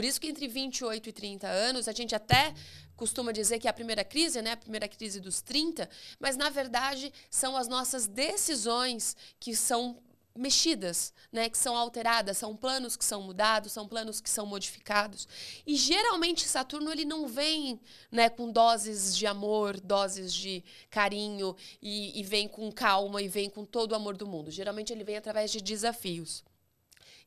Por 0.00 0.04
isso 0.06 0.18
que 0.18 0.28
entre 0.28 0.48
28 0.48 1.10
e 1.10 1.12
30 1.12 1.46
anos, 1.46 1.86
a 1.86 1.92
gente 1.92 2.14
até 2.14 2.54
costuma 2.96 3.32
dizer 3.32 3.58
que 3.58 3.66
é 3.66 3.70
a 3.70 3.74
primeira 3.74 4.02
crise, 4.02 4.40
né? 4.40 4.52
A 4.52 4.56
primeira 4.56 4.88
crise 4.88 5.20
dos 5.20 5.42
30, 5.42 5.86
mas 6.18 6.38
na 6.38 6.48
verdade 6.48 7.12
são 7.28 7.54
as 7.54 7.68
nossas 7.68 8.06
decisões 8.06 9.14
que 9.38 9.54
são 9.54 9.98
mexidas, 10.34 11.12
né, 11.30 11.50
que 11.50 11.58
são 11.58 11.76
alteradas, 11.76 12.38
são 12.38 12.56
planos 12.56 12.96
que 12.96 13.04
são 13.04 13.20
mudados, 13.20 13.72
são 13.72 13.86
planos 13.86 14.22
que 14.22 14.30
são 14.30 14.46
modificados. 14.46 15.28
E 15.66 15.76
geralmente 15.76 16.48
Saturno 16.48 16.90
ele 16.90 17.04
não 17.04 17.28
vem, 17.28 17.78
né, 18.10 18.30
com 18.30 18.50
doses 18.50 19.14
de 19.14 19.26
amor, 19.26 19.78
doses 19.78 20.32
de 20.32 20.64
carinho 20.88 21.54
e, 21.82 22.18
e 22.18 22.22
vem 22.22 22.48
com 22.48 22.72
calma 22.72 23.20
e 23.20 23.28
vem 23.28 23.50
com 23.50 23.66
todo 23.66 23.92
o 23.92 23.96
amor 23.96 24.16
do 24.16 24.26
mundo. 24.26 24.50
Geralmente 24.50 24.94
ele 24.94 25.04
vem 25.04 25.18
através 25.18 25.50
de 25.50 25.60
desafios. 25.60 26.42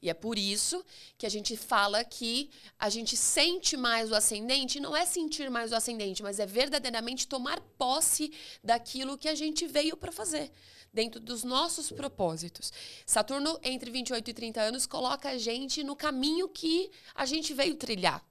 E 0.04 0.10
é 0.10 0.14
por 0.14 0.38
isso 0.38 0.84
que 1.18 1.26
a 1.26 1.30
gente 1.30 1.56
fala 1.56 2.04
que 2.04 2.50
a 2.78 2.90
gente 2.90 3.16
sente 3.16 3.78
mais 3.78 4.12
o 4.12 4.16
ascendente, 4.16 4.78
não 4.78 4.94
é 4.94 5.06
sentir 5.06 5.50
mais 5.50 5.72
o 5.72 5.76
ascendente, 5.76 6.22
mas 6.22 6.40
é 6.40 6.46
verdadeiramente 6.46 7.26
tomar 7.26 7.62
posse 7.78 8.30
daquilo 8.62 9.18
que 9.18 9.30
a 9.30 9.34
gente 9.34 9.66
veio 9.66 9.96
para 9.96 10.12
fazer, 10.12 10.52
dentro 10.92 11.22
dos 11.22 11.46
nossos 11.46 11.90
propósitos. 11.90 12.70
Saturno, 13.06 13.58
entre 13.64 13.90
28 13.90 14.30
e 14.30 14.34
30 14.34 14.62
anos, 14.62 14.86
coloca 14.86 15.30
a 15.30 15.38
gente 15.38 15.86
no 15.86 15.96
caminho 15.96 16.50
que 16.50 16.92
a 17.16 17.26
gente 17.26 17.54
veio 17.54 17.76
trilhar. 17.76 18.22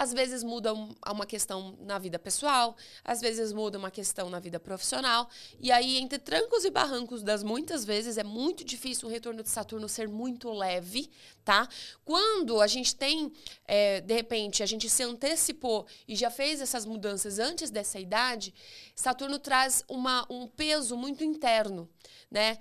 Às 0.00 0.14
vezes 0.14 0.42
muda 0.42 0.72
uma 0.72 1.26
questão 1.26 1.76
na 1.78 1.98
vida 1.98 2.18
pessoal, 2.18 2.74
às 3.04 3.20
vezes 3.20 3.52
muda 3.52 3.76
uma 3.76 3.90
questão 3.90 4.30
na 4.30 4.40
vida 4.40 4.58
profissional. 4.58 5.28
E 5.60 5.70
aí, 5.70 5.98
entre 5.98 6.18
trancos 6.18 6.64
e 6.64 6.70
barrancos 6.70 7.22
das 7.22 7.42
muitas 7.42 7.84
vezes, 7.84 8.16
é 8.16 8.24
muito 8.24 8.64
difícil 8.64 9.06
o 9.06 9.10
retorno 9.10 9.42
de 9.42 9.50
Saturno 9.50 9.86
ser 9.90 10.08
muito 10.08 10.50
leve, 10.50 11.10
tá? 11.44 11.68
Quando 12.02 12.62
a 12.62 12.66
gente 12.66 12.96
tem, 12.96 13.30
é, 13.66 14.00
de 14.00 14.14
repente, 14.14 14.62
a 14.62 14.66
gente 14.66 14.88
se 14.88 15.02
antecipou 15.02 15.86
e 16.08 16.16
já 16.16 16.30
fez 16.30 16.62
essas 16.62 16.86
mudanças 16.86 17.38
antes 17.38 17.68
dessa 17.70 18.00
idade, 18.00 18.54
Saturno 18.96 19.38
traz 19.38 19.84
uma, 19.86 20.26
um 20.30 20.46
peso 20.46 20.96
muito 20.96 21.22
interno, 21.22 21.86
né? 22.30 22.56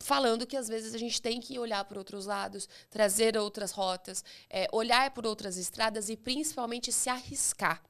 Falando 0.00 0.46
que 0.46 0.56
às 0.56 0.66
vezes 0.66 0.94
a 0.94 0.98
gente 0.98 1.20
tem 1.20 1.40
que 1.40 1.58
olhar 1.58 1.84
por 1.84 1.98
outros 1.98 2.26
lados, 2.26 2.68
trazer 2.88 3.36
outras 3.36 3.70
rotas, 3.70 4.24
é, 4.48 4.66
olhar 4.72 5.10
por 5.12 5.26
outras 5.26 5.56
estradas 5.56 6.08
e 6.08 6.16
principalmente 6.16 6.90
se 6.90 7.08
arriscar 7.08 7.82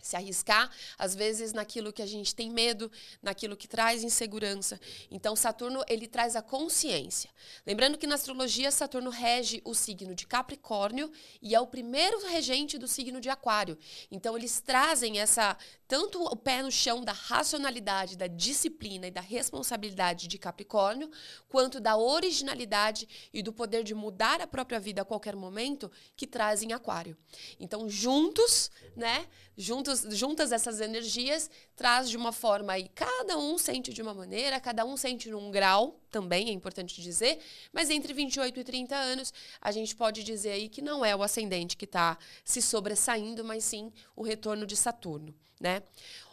se 0.00 0.16
arriscar, 0.16 0.70
às 0.96 1.14
vezes, 1.14 1.52
naquilo 1.52 1.92
que 1.92 2.02
a 2.02 2.06
gente 2.06 2.34
tem 2.34 2.50
medo, 2.50 2.90
naquilo 3.22 3.56
que 3.56 3.66
traz 3.66 4.02
insegurança. 4.02 4.80
Então, 5.10 5.34
Saturno, 5.34 5.82
ele 5.88 6.06
traz 6.06 6.36
a 6.36 6.42
consciência. 6.42 7.30
Lembrando 7.66 7.98
que 7.98 8.06
na 8.06 8.14
astrologia, 8.14 8.70
Saturno 8.70 9.10
rege 9.10 9.60
o 9.64 9.74
signo 9.74 10.14
de 10.14 10.26
Capricórnio 10.26 11.10
e 11.42 11.54
é 11.54 11.60
o 11.60 11.66
primeiro 11.66 12.26
regente 12.28 12.78
do 12.78 12.86
signo 12.86 13.20
de 13.20 13.28
Aquário. 13.28 13.76
Então, 14.10 14.36
eles 14.36 14.60
trazem 14.60 15.18
essa 15.18 15.56
tanto 15.88 16.22
o 16.22 16.36
pé 16.36 16.62
no 16.62 16.70
chão 16.70 17.02
da 17.02 17.12
racionalidade, 17.12 18.16
da 18.16 18.26
disciplina 18.26 19.06
e 19.06 19.10
da 19.10 19.22
responsabilidade 19.22 20.28
de 20.28 20.36
Capricórnio, 20.38 21.10
quanto 21.48 21.80
da 21.80 21.96
originalidade 21.96 23.08
e 23.32 23.42
do 23.42 23.54
poder 23.54 23.82
de 23.82 23.94
mudar 23.94 24.42
a 24.42 24.46
própria 24.46 24.78
vida 24.78 25.00
a 25.00 25.04
qualquer 25.04 25.34
momento 25.34 25.90
que 26.14 26.26
trazem 26.26 26.74
Aquário. 26.74 27.16
Então, 27.58 27.88
juntos, 27.88 28.70
né? 28.94 29.26
Juntos, 29.56 30.06
juntas 30.10 30.52
essas 30.52 30.80
energias, 30.80 31.50
traz 31.74 32.08
de 32.08 32.16
uma 32.16 32.32
forma 32.32 32.74
aí, 32.74 32.88
cada 32.94 33.36
um 33.36 33.58
sente 33.58 33.92
de 33.92 34.00
uma 34.00 34.14
maneira, 34.14 34.60
cada 34.60 34.84
um 34.84 34.96
sente 34.96 35.28
num 35.30 35.50
grau, 35.50 35.98
também 36.10 36.48
é 36.48 36.52
importante 36.52 37.02
dizer, 37.02 37.40
mas 37.72 37.90
entre 37.90 38.12
28 38.12 38.60
e 38.60 38.62
30 38.62 38.94
anos, 38.94 39.32
a 39.60 39.72
gente 39.72 39.96
pode 39.96 40.22
dizer 40.22 40.52
aí 40.52 40.68
que 40.68 40.80
não 40.80 41.04
é 41.04 41.16
o 41.16 41.24
ascendente 41.24 41.76
que 41.76 41.86
está 41.86 42.16
se 42.44 42.62
sobressaindo, 42.62 43.44
mas 43.44 43.64
sim 43.64 43.92
o 44.14 44.22
retorno 44.22 44.64
de 44.64 44.76
Saturno, 44.76 45.34
né? 45.60 45.82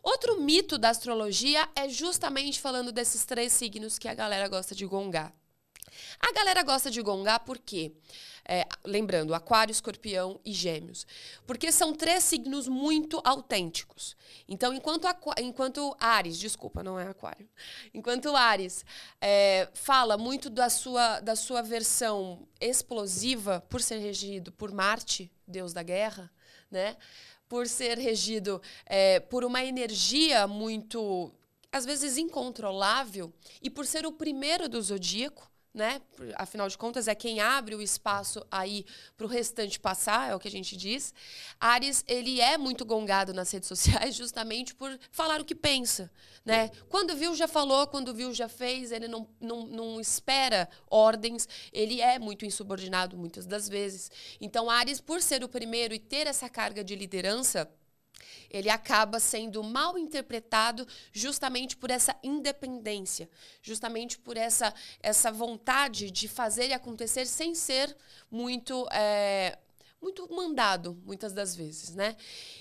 Outro 0.03 0.39
mito 0.39 0.77
da 0.77 0.89
astrologia 0.89 1.67
é 1.75 1.89
justamente 1.89 2.59
falando 2.59 2.91
desses 2.91 3.25
três 3.25 3.51
signos 3.53 3.97
que 3.97 4.07
a 4.07 4.13
galera 4.13 4.47
gosta 4.47 4.75
de 4.75 4.85
gongar. 4.85 5.33
A 6.19 6.31
galera 6.31 6.63
gosta 6.63 6.91
de 6.91 7.01
gongar 7.01 7.39
por 7.41 7.57
quê? 7.57 7.93
É, 8.47 8.67
lembrando, 8.83 9.33
Aquário, 9.33 9.71
Escorpião 9.71 10.39
e 10.45 10.53
Gêmeos. 10.53 11.07
Porque 11.47 11.71
são 11.71 11.93
três 11.93 12.23
signos 12.23 12.67
muito 12.67 13.19
autênticos. 13.25 14.15
Então, 14.47 14.71
enquanto, 14.71 15.07
enquanto 15.39 15.95
Ares, 15.99 16.37
desculpa, 16.37 16.83
não 16.83 16.99
é 16.99 17.07
Aquário. 17.07 17.49
Enquanto 17.91 18.35
Ares 18.35 18.85
é, 19.19 19.67
fala 19.73 20.15
muito 20.17 20.49
da 20.49 20.69
sua, 20.69 21.19
da 21.21 21.35
sua 21.35 21.63
versão 21.63 22.47
explosiva, 22.61 23.65
por 23.67 23.81
ser 23.81 23.97
regido 23.97 24.51
por 24.51 24.71
Marte, 24.71 25.31
deus 25.47 25.73
da 25.73 25.81
guerra, 25.81 26.31
né? 26.69 26.95
Por 27.47 27.67
ser 27.67 27.97
regido 27.97 28.61
é, 28.85 29.19
por 29.19 29.43
uma 29.43 29.63
energia 29.63 30.47
muito, 30.47 31.31
às 31.71 31.85
vezes, 31.85 32.17
incontrolável, 32.17 33.31
e 33.61 33.69
por 33.69 33.85
ser 33.85 34.05
o 34.05 34.11
primeiro 34.11 34.67
do 34.67 34.81
zodíaco, 34.81 35.49
né? 35.75 36.01
Afinal 36.35 36.69
de 36.69 36.77
contas, 36.77 37.09
é 37.09 37.13
quem 37.13 37.41
abre 37.41 37.75
o 37.75 37.81
espaço 37.81 38.43
aí 38.49 38.85
para 39.17 39.25
o 39.25 39.29
restante 39.29 39.77
passar, 39.77 40.31
é 40.31 40.35
o 40.35 40.39
que 40.39 40.47
a 40.47 40.51
gente 40.51 40.77
diz. 40.77 41.13
Ares, 41.59 42.01
ele 42.07 42.39
é 42.39 42.57
muito 42.57 42.85
gongado 42.85 43.33
nas 43.33 43.51
redes 43.51 43.67
sociais 43.67 44.15
justamente 44.15 44.73
por 44.73 44.97
falar 45.11 45.41
o 45.41 45.45
que 45.45 45.53
pensa, 45.53 46.09
né? 46.45 46.71
Quando 46.87 47.13
viu, 47.13 47.35
já 47.35 47.47
falou, 47.47 47.85
quando 47.87 48.13
viu, 48.13 48.33
já 48.33 48.47
fez, 48.47 48.93
ele 48.93 49.09
não, 49.09 49.27
não, 49.39 49.65
não 49.65 49.99
espera 49.99 50.69
ordens, 50.89 51.45
ele 51.73 51.99
é 51.99 52.17
muito 52.17 52.45
insubordinado 52.45 53.17
muitas 53.17 53.45
das 53.45 53.67
vezes. 53.67 54.09
Então, 54.39 54.69
Ares, 54.69 55.01
por 55.01 55.21
ser 55.21 55.43
o 55.43 55.49
primeiro 55.49 55.93
e 55.93 55.99
ter 55.99 56.25
essa 56.25 56.47
carga 56.47 56.85
de 56.85 56.95
liderança, 56.95 57.69
ele 58.49 58.69
acaba 58.69 59.19
sendo 59.19 59.63
mal 59.63 59.97
interpretado 59.97 60.87
justamente 61.11 61.75
por 61.75 61.89
essa 61.89 62.15
independência, 62.23 63.29
justamente 63.61 64.17
por 64.17 64.37
essa, 64.37 64.73
essa 65.01 65.31
vontade 65.31 66.09
de 66.09 66.27
fazer 66.27 66.69
e 66.69 66.73
acontecer 66.73 67.25
sem 67.25 67.53
ser 67.53 67.95
muito 68.31 68.87
é, 68.91 69.57
muito 70.05 70.31
mandado, 70.31 70.95
muitas 71.03 71.33
das 71.33 71.55
vezes, 71.55 71.95
né? 71.95 72.15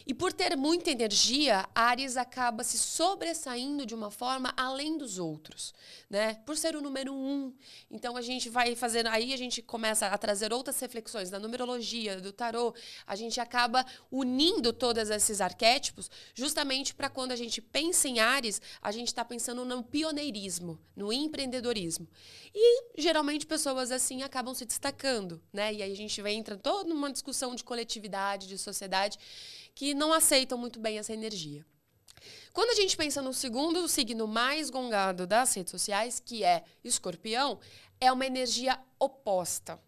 E 0.06 0.14
por 0.14 0.32
ter 0.32 0.56
muita 0.56 0.90
energia, 0.90 1.68
Ares 1.74 2.16
acaba 2.16 2.64
se 2.64 2.78
sobressaindo 2.78 3.84
de 3.84 3.94
uma 3.94 4.10
forma 4.10 4.54
além 4.56 4.96
dos 4.96 5.18
outros, 5.18 5.74
né? 6.08 6.36
Por 6.46 6.56
ser 6.56 6.74
o 6.74 6.80
número 6.80 7.12
um. 7.12 7.52
Então 7.90 8.16
a 8.16 8.22
gente 8.22 8.48
vai 8.48 8.74
fazendo, 8.74 9.08
aí 9.08 9.34
a 9.34 9.36
gente 9.36 9.60
começa 9.60 10.06
a 10.06 10.16
trazer 10.16 10.54
outras 10.54 10.80
reflexões 10.80 11.28
da 11.28 11.38
numerologia, 11.38 12.18
do 12.18 12.32
tarô. 12.32 12.74
A 13.06 13.14
gente 13.14 13.38
acaba 13.38 13.84
unindo 14.10 14.72
todos 14.72 15.10
esses 15.10 15.42
arquétipos, 15.42 16.10
justamente 16.34 16.94
para 16.94 17.10
quando 17.10 17.32
a 17.32 17.36
gente 17.36 17.60
pensa 17.60 18.08
em 18.08 18.20
Ares, 18.20 18.58
a 18.80 18.90
gente 18.90 19.08
está 19.08 19.22
pensando 19.22 19.66
no 19.66 19.84
pioneirismo, 19.84 20.80
no 20.96 21.12
empreendedorismo. 21.12 22.08
E 22.54 22.84
geralmente 22.96 23.44
pessoas 23.44 23.90
assim 23.90 24.22
acabam 24.22 24.54
se 24.54 24.64
destacando, 24.64 25.42
né? 25.52 25.74
E 25.74 25.82
aí 25.82 25.92
a 25.92 25.96
gente 25.96 26.22
vem 26.22 26.38
entra 26.38 26.56
toda 26.56 26.94
uma 26.94 27.12
discussão 27.12 27.33
de 27.54 27.64
coletividade, 27.64 28.46
de 28.46 28.58
sociedade, 28.58 29.18
que 29.74 29.94
não 29.94 30.12
aceitam 30.12 30.56
muito 30.56 30.78
bem 30.78 30.98
essa 30.98 31.12
energia. 31.12 31.64
Quando 32.52 32.70
a 32.70 32.74
gente 32.74 32.96
pensa 32.96 33.20
no 33.20 33.34
segundo 33.34 33.88
signo 33.88 34.26
mais 34.26 34.70
gongado 34.70 35.26
das 35.26 35.54
redes 35.54 35.70
sociais, 35.70 36.20
que 36.20 36.44
é 36.44 36.62
escorpião, 36.82 37.58
é 38.00 38.12
uma 38.12 38.26
energia 38.26 38.78
oposta. 38.98 39.80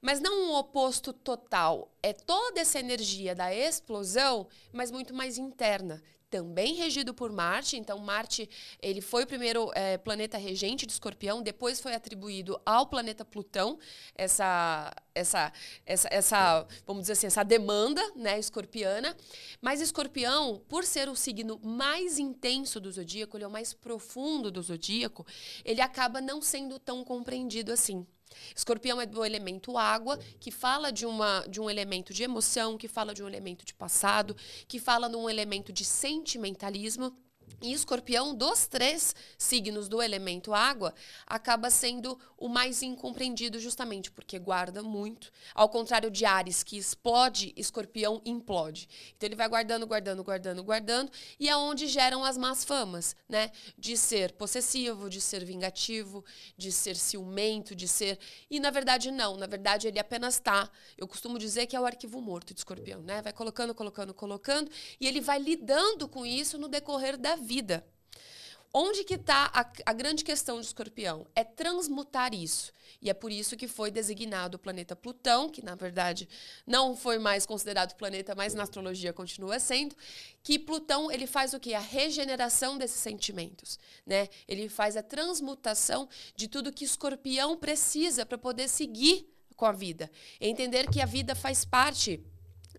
Mas 0.00 0.20
não 0.20 0.48
um 0.48 0.54
oposto 0.54 1.12
total. 1.12 1.90
É 2.02 2.12
toda 2.12 2.60
essa 2.60 2.78
energia 2.78 3.34
da 3.34 3.54
explosão, 3.54 4.46
mas 4.72 4.90
muito 4.90 5.14
mais 5.14 5.38
interna, 5.38 6.02
também 6.32 6.72
regido 6.72 7.12
por 7.12 7.30
Marte. 7.30 7.76
Então, 7.76 7.98
Marte 7.98 8.48
ele 8.80 9.02
foi 9.02 9.24
o 9.24 9.26
primeiro 9.26 9.70
é, 9.74 9.98
planeta 9.98 10.38
regente 10.38 10.86
de 10.86 10.92
Escorpião, 10.92 11.42
depois 11.42 11.78
foi 11.78 11.94
atribuído 11.94 12.58
ao 12.64 12.86
planeta 12.86 13.22
Plutão 13.22 13.78
essa, 14.14 14.90
essa, 15.14 15.52
essa, 15.84 16.08
essa 16.10 16.66
vamos 16.86 17.02
dizer 17.02 17.12
assim, 17.12 17.26
essa 17.26 17.42
demanda 17.42 18.02
né, 18.16 18.38
escorpiana. 18.38 19.14
Mas 19.60 19.82
Escorpião, 19.82 20.62
por 20.70 20.84
ser 20.84 21.10
o 21.10 21.14
signo 21.14 21.60
mais 21.62 22.18
intenso 22.18 22.80
do 22.80 22.90
zodíaco, 22.90 23.36
ele 23.36 23.44
é 23.44 23.46
o 23.46 23.50
mais 23.50 23.74
profundo 23.74 24.50
do 24.50 24.62
zodíaco, 24.62 25.26
ele 25.66 25.82
acaba 25.82 26.18
não 26.22 26.40
sendo 26.40 26.78
tão 26.78 27.04
compreendido 27.04 27.70
assim. 27.70 28.06
Escorpião 28.54 29.00
é 29.00 29.06
do 29.06 29.24
elemento 29.24 29.76
água, 29.76 30.18
que 30.40 30.50
fala 30.50 30.90
de, 30.90 31.06
uma, 31.06 31.44
de 31.48 31.60
um 31.60 31.68
elemento 31.68 32.12
de 32.12 32.22
emoção, 32.22 32.76
que 32.76 32.88
fala 32.88 33.14
de 33.14 33.22
um 33.22 33.28
elemento 33.28 33.64
de 33.64 33.74
passado, 33.74 34.36
que 34.66 34.78
fala 34.78 35.08
de 35.08 35.16
um 35.16 35.28
elemento 35.28 35.72
de 35.72 35.84
sentimentalismo. 35.84 37.16
E 37.62 37.72
escorpião, 37.72 38.34
dos 38.34 38.66
três 38.66 39.14
signos 39.38 39.88
do 39.88 40.02
elemento 40.02 40.52
água, 40.52 40.92
acaba 41.24 41.70
sendo 41.70 42.18
o 42.36 42.48
mais 42.48 42.82
incompreendido, 42.82 43.60
justamente 43.60 44.10
porque 44.10 44.36
guarda 44.36 44.82
muito. 44.82 45.30
Ao 45.54 45.68
contrário 45.68 46.10
de 46.10 46.24
Ares, 46.24 46.64
que 46.64 46.76
explode, 46.76 47.52
escorpião 47.56 48.20
implode. 48.24 48.88
Então 49.16 49.28
ele 49.28 49.36
vai 49.36 49.48
guardando, 49.48 49.86
guardando, 49.86 50.24
guardando, 50.24 50.64
guardando, 50.64 51.12
e 51.38 51.48
é 51.48 51.56
onde 51.56 51.86
geram 51.86 52.24
as 52.24 52.36
más 52.36 52.64
famas, 52.64 53.14
né? 53.28 53.52
De 53.78 53.96
ser 53.96 54.32
possessivo, 54.32 55.08
de 55.08 55.20
ser 55.20 55.44
vingativo, 55.44 56.24
de 56.56 56.72
ser 56.72 56.96
ciumento, 56.96 57.76
de 57.76 57.86
ser. 57.86 58.18
E 58.50 58.58
na 58.58 58.70
verdade, 58.70 59.12
não. 59.12 59.36
Na 59.36 59.46
verdade, 59.46 59.86
ele 59.86 60.00
apenas 60.00 60.34
está. 60.34 60.68
Eu 60.98 61.06
costumo 61.06 61.38
dizer 61.38 61.66
que 61.66 61.76
é 61.76 61.80
o 61.80 61.86
arquivo 61.86 62.20
morto 62.20 62.52
de 62.52 62.58
escorpião, 62.58 63.02
né? 63.02 63.22
Vai 63.22 63.32
colocando, 63.32 63.72
colocando, 63.72 64.12
colocando, 64.12 64.68
e 65.00 65.06
ele 65.06 65.20
vai 65.20 65.38
lidando 65.38 66.08
com 66.08 66.26
isso 66.26 66.58
no 66.58 66.66
decorrer 66.66 67.16
da 67.16 67.36
vida 67.36 67.51
vida. 67.52 67.84
Onde 68.74 69.04
que 69.04 69.14
está 69.14 69.50
a, 69.52 69.70
a, 69.84 69.92
grande 69.92 70.24
questão 70.24 70.58
de 70.58 70.66
escorpião? 70.66 71.26
É 71.36 71.44
transmutar 71.44 72.32
isso. 72.32 72.72
E 73.02 73.10
é 73.10 73.14
por 73.14 73.30
isso 73.30 73.54
que 73.54 73.68
foi 73.68 73.90
designado 73.90 74.56
o 74.56 74.58
planeta 74.58 74.96
Plutão, 74.96 75.50
que 75.50 75.62
na 75.62 75.74
verdade 75.74 76.26
não 76.66 76.96
foi 76.96 77.18
mais 77.18 77.44
considerado 77.44 77.94
planeta, 77.96 78.34
mas 78.34 78.54
na 78.54 78.62
astrologia 78.62 79.12
continua 79.12 79.58
sendo, 79.58 79.94
que 80.42 80.58
Plutão 80.58 81.12
ele 81.12 81.26
faz 81.26 81.52
o 81.52 81.60
que? 81.60 81.74
A 81.74 81.80
regeneração 81.80 82.78
desses 82.78 83.00
sentimentos. 83.00 83.78
Né? 84.06 84.28
Ele 84.48 84.66
faz 84.70 84.96
a 84.96 85.02
transmutação 85.02 86.08
de 86.34 86.48
tudo 86.48 86.72
que 86.72 86.86
escorpião 86.86 87.58
precisa 87.58 88.24
para 88.24 88.38
poder 88.38 88.68
seguir 88.68 89.28
com 89.54 89.66
a 89.66 89.72
vida. 89.72 90.10
Entender 90.40 90.88
que 90.90 91.02
a 91.02 91.06
vida 91.06 91.34
faz 91.34 91.62
parte 91.62 92.24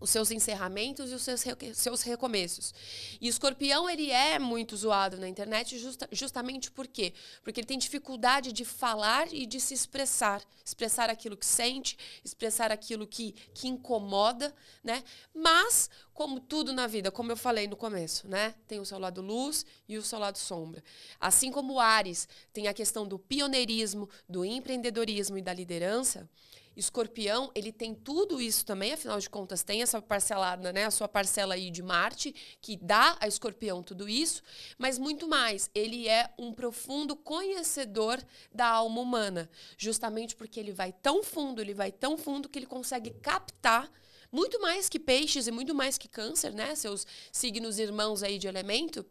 os 0.04 0.10
seus 0.10 0.32
encerramentos 0.32 1.12
e 1.12 1.16
os 1.16 1.22
seus, 1.22 1.42
seus 1.76 2.02
recomeços. 2.02 2.74
E 3.22 3.28
o 3.28 3.30
escorpião, 3.30 3.90
ele 3.90 4.12
é 4.12 4.38
muito 4.38 4.76
zoado 4.76 5.16
na 5.16 5.30
internet 5.30 5.80
justa, 5.80 6.10
justamente 6.12 6.70
por 6.70 6.88
quê? 6.88 7.14
Porque 7.42 7.62
ele 7.62 7.68
tem 7.68 7.78
dificuldade 7.78 8.52
de 8.52 8.66
falar 8.66 9.34
e 9.34 9.46
de 9.46 9.62
se 9.62 9.74
expressar. 9.74 10.44
Expressar 10.66 11.10
aquilo 11.10 11.38
que 11.38 11.46
sente, 11.46 11.98
expressar 12.22 12.70
aquilo 12.70 13.08
que, 13.08 13.32
que 13.54 13.70
incomoda, 13.70 14.54
né? 14.84 15.02
Mas, 15.34 15.90
como 16.14 16.38
tudo 16.38 16.74
na 16.74 16.86
vida, 16.86 17.10
como 17.10 17.32
eu 17.32 17.38
falei 17.38 17.66
no 17.66 17.78
começo, 17.78 18.28
né? 18.28 18.56
Tem 18.68 18.82
o 18.82 18.86
seu 18.86 19.00
lado 19.00 19.22
luz 19.22 19.66
e 19.88 19.98
o 19.98 20.02
seu 20.02 20.20
lado 20.20 20.38
sombra. 20.38 20.84
Assim 21.18 21.50
como 21.50 21.80
Ares 21.80 22.28
tem 22.52 22.68
a 22.68 22.74
questão 22.74 23.08
do 23.08 23.18
pioneirismo, 23.18 24.10
do 24.28 24.44
empreendedorismo 24.44 25.38
e 25.38 25.42
da 25.42 25.54
liderança, 25.54 26.30
Escorpião, 26.76 27.52
ele 27.54 27.72
tem 27.72 27.94
tudo 27.94 28.42
isso 28.42 28.66
também, 28.66 28.94
afinal 28.94 29.20
de 29.20 29.30
contas, 29.30 29.64
tem 29.64 29.82
essa 29.82 30.02
parcelada, 30.02 30.74
né? 30.74 30.86
A 30.86 30.92
sua 30.92 31.08
parcela 31.08 31.54
aí 31.54 31.70
de 31.70 31.84
Marte, 31.84 32.34
que 32.60 32.76
dá 32.76 33.16
a 33.20 33.28
Escorpião 33.28 33.84
tudo 33.84 34.10
isso, 34.10 34.42
mas 34.78 34.98
muito 34.98 35.28
mais. 35.28 35.70
Ele 35.76 36.08
é 36.08 36.32
um 36.38 36.52
profundo 36.52 37.16
conhecedor 37.16 38.24
da 38.52 38.68
alma 38.68 39.02
humana, 39.02 39.50
justamente 39.78 40.36
porque 40.36 40.60
ele 40.60 40.72
vai 40.72 40.92
tão 40.92 41.24
fundo, 41.24 41.62
ele 41.62 41.74
vai 41.74 41.92
tão 41.92 42.18
fundo 42.18 42.50
que 42.50 42.58
ele 42.58 42.66
consegue 42.66 43.12
captar 43.12 43.92
muito 44.32 44.60
mais 44.60 44.90
que 44.90 45.00
peixes 45.00 45.46
e 45.46 45.52
muito 45.52 45.76
mais 45.76 45.96
que 45.96 46.08
câncer, 46.08 46.54
né? 46.54 46.74
Seus 46.74 47.06
signos 47.32 47.78
irmãos 47.78 48.24
aí 48.24 48.40
de 48.40 48.48
elemento. 48.48 49.06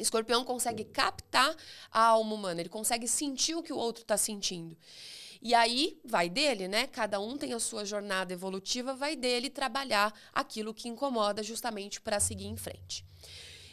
Escorpião 0.00 0.44
consegue 0.44 0.84
captar 0.84 1.54
a 1.90 2.02
alma 2.06 2.34
humana, 2.34 2.62
ele 2.62 2.70
consegue 2.70 3.06
sentir 3.06 3.54
o 3.54 3.62
que 3.62 3.72
o 3.72 3.76
outro 3.76 4.02
está 4.02 4.16
sentindo. 4.16 4.74
E 5.44 5.54
aí 5.54 6.00
vai 6.04 6.28
dele, 6.28 6.68
né? 6.68 6.86
Cada 6.86 7.18
um 7.18 7.36
tem 7.36 7.52
a 7.52 7.58
sua 7.58 7.84
jornada 7.84 8.32
evolutiva, 8.32 8.94
vai 8.94 9.16
dele 9.16 9.50
trabalhar 9.50 10.14
aquilo 10.32 10.72
que 10.72 10.88
incomoda 10.88 11.42
justamente 11.42 12.00
para 12.00 12.20
seguir 12.20 12.46
em 12.46 12.56
frente. 12.56 13.04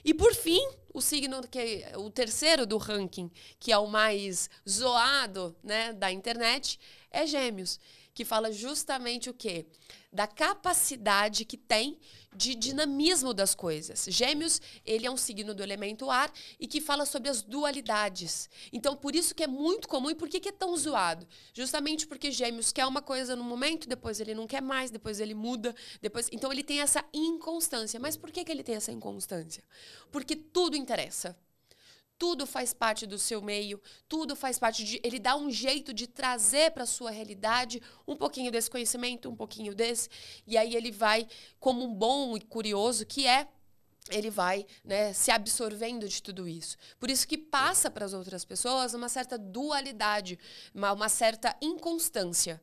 E 0.04 0.12
por 0.12 0.34
fim, 0.34 0.60
o 0.92 1.00
signo 1.00 1.48
que 1.48 1.86
o 1.96 2.10
terceiro 2.10 2.66
do 2.66 2.78
ranking, 2.78 3.30
que 3.60 3.72
é 3.72 3.78
o 3.78 3.86
mais 3.86 4.50
zoado, 4.68 5.56
né, 5.64 5.94
da 5.94 6.12
internet, 6.12 6.80
é 7.12 7.28
Gêmeos, 7.28 7.80
que 8.20 8.26
fala 8.26 8.52
justamente 8.52 9.30
o 9.30 9.34
quê? 9.34 9.66
Da 10.12 10.28
capacidade 10.28 11.46
que 11.46 11.56
tem 11.56 11.98
de 12.36 12.54
dinamismo 12.54 13.34
das 13.34 13.56
coisas. 13.56 14.08
Gêmeos, 14.10 14.62
ele 14.86 15.08
é 15.08 15.12
um 15.12 15.16
signo 15.16 15.54
do 15.54 15.64
elemento 15.64 16.12
ar 16.12 16.30
e 16.60 16.68
que 16.68 16.82
fala 16.82 17.06
sobre 17.06 17.30
as 17.30 17.42
dualidades. 17.42 18.50
Então, 18.74 18.94
por 18.94 19.16
isso 19.16 19.34
que 19.34 19.42
é 19.42 19.48
muito 19.48 19.88
comum 19.88 20.10
e 20.10 20.16
por 20.16 20.28
que, 20.28 20.42
que 20.42 20.50
é 20.50 20.52
tão 20.52 20.76
zoado? 20.76 21.26
Justamente 21.54 22.06
porque 22.06 22.30
Gêmeos 22.30 22.74
quer 22.74 22.86
uma 22.86 23.02
coisa 23.02 23.38
no 23.38 23.44
momento, 23.46 23.88
depois 23.88 24.20
ele 24.20 24.36
não 24.36 24.46
quer 24.46 24.62
mais, 24.62 24.92
depois 24.92 25.22
ele 25.22 25.34
muda, 25.34 25.74
depois. 26.02 26.28
Então 26.34 26.52
ele 26.52 26.62
tem 26.62 26.82
essa 26.82 27.06
inconstância. 27.14 28.02
Mas 28.02 28.18
por 28.18 28.32
que, 28.32 28.44
que 28.44 28.52
ele 28.52 28.64
tem 28.64 28.76
essa 28.76 28.92
inconstância? 28.92 29.64
Porque 30.12 30.36
tudo 30.36 30.76
interessa 30.76 31.38
tudo 32.20 32.46
faz 32.46 32.74
parte 32.74 33.08
do 33.08 33.18
seu 33.18 33.42
meio, 33.42 33.82
tudo 34.08 34.36
faz 34.36 34.60
parte 34.60 34.84
de. 34.84 35.00
Ele 35.02 35.18
dá 35.18 35.38
um 35.38 35.50
jeito 35.50 35.94
de 35.94 36.06
trazer 36.06 36.72
para 36.72 36.84
a 36.84 36.86
sua 36.86 37.10
realidade 37.10 37.82
um 38.06 38.16
pouquinho 38.16 38.52
desse 38.52 38.70
conhecimento, 38.70 39.30
um 39.30 39.36
pouquinho 39.36 39.74
desse, 39.74 40.10
e 40.46 40.58
aí 40.58 40.76
ele 40.76 40.92
vai, 40.92 41.26
como 41.60 41.84
um 41.84 41.96
bom 41.96 42.36
e 42.36 42.42
curioso 42.42 43.06
que 43.06 43.26
é, 43.26 43.48
ele 44.10 44.30
vai 44.30 44.66
né, 44.84 45.14
se 45.14 45.32
absorvendo 45.32 46.08
de 46.08 46.22
tudo 46.22 46.48
isso. 46.48 46.78
Por 47.00 47.10
isso 47.10 47.28
que 47.28 47.38
passa 47.38 47.90
para 47.90 48.06
as 48.06 48.14
outras 48.14 48.44
pessoas 48.44 48.94
uma 48.94 49.10
certa 49.10 49.38
dualidade, 49.38 50.40
uma, 50.74 50.92
uma, 50.94 51.10
certa 51.10 51.56
inconstância. 51.62 52.62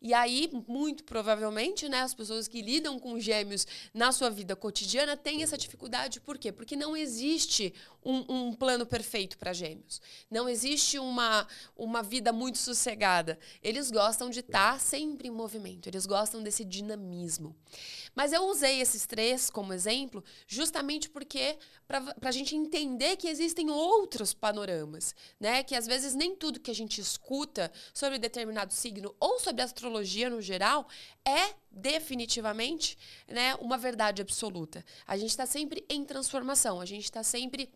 E 0.00 0.14
aí, 0.14 0.48
muito 0.68 1.02
provavelmente, 1.04 1.88
né, 1.88 2.02
as 2.02 2.14
pessoas 2.14 2.46
que 2.46 2.62
lidam 2.62 2.98
com 2.98 3.18
gêmeos 3.18 3.66
na 3.92 4.12
sua 4.12 4.30
vida 4.30 4.54
cotidiana 4.54 5.16
têm 5.16 5.42
essa 5.42 5.58
dificuldade. 5.58 6.20
Por 6.20 6.38
quê? 6.38 6.52
Porque 6.52 6.76
não 6.76 6.96
existe 6.96 7.74
um, 8.04 8.24
um 8.28 8.52
plano 8.52 8.86
perfeito 8.86 9.36
para 9.36 9.52
gêmeos. 9.52 10.00
Não 10.30 10.48
existe 10.48 10.98
uma, 10.98 11.46
uma 11.76 12.02
vida 12.02 12.32
muito 12.32 12.58
sossegada. 12.58 13.38
Eles 13.62 13.90
gostam 13.90 14.30
de 14.30 14.40
estar 14.40 14.74
tá 14.74 14.78
sempre 14.78 15.28
em 15.28 15.32
movimento, 15.32 15.88
eles 15.88 16.06
gostam 16.06 16.42
desse 16.42 16.64
dinamismo. 16.64 17.56
Mas 18.14 18.32
eu 18.32 18.44
usei 18.44 18.80
esses 18.80 19.06
três 19.06 19.50
como 19.50 19.72
exemplo 19.72 20.24
justamente 20.46 20.87
porque 21.10 21.58
para 21.86 22.14
a 22.22 22.30
gente 22.30 22.54
entender 22.54 23.16
que 23.16 23.28
existem 23.28 23.68
outros 23.68 24.32
panoramas, 24.32 25.14
né? 25.38 25.62
Que 25.62 25.74
às 25.74 25.86
vezes 25.86 26.14
nem 26.14 26.34
tudo 26.34 26.60
que 26.60 26.70
a 26.70 26.74
gente 26.74 27.00
escuta 27.00 27.70
sobre 27.92 28.18
determinado 28.18 28.72
signo 28.72 29.14
ou 29.18 29.40
sobre 29.40 29.62
astrologia 29.62 30.30
no 30.30 30.40
geral 30.40 30.88
é 31.24 31.54
definitivamente 31.70 32.96
né, 33.26 33.54
uma 33.56 33.76
verdade 33.76 34.22
absoluta. 34.22 34.84
A 35.06 35.16
gente 35.16 35.30
está 35.30 35.44
sempre 35.44 35.84
em 35.88 36.04
transformação, 36.04 36.80
a 36.80 36.86
gente 36.86 37.04
está 37.04 37.22
sempre 37.22 37.70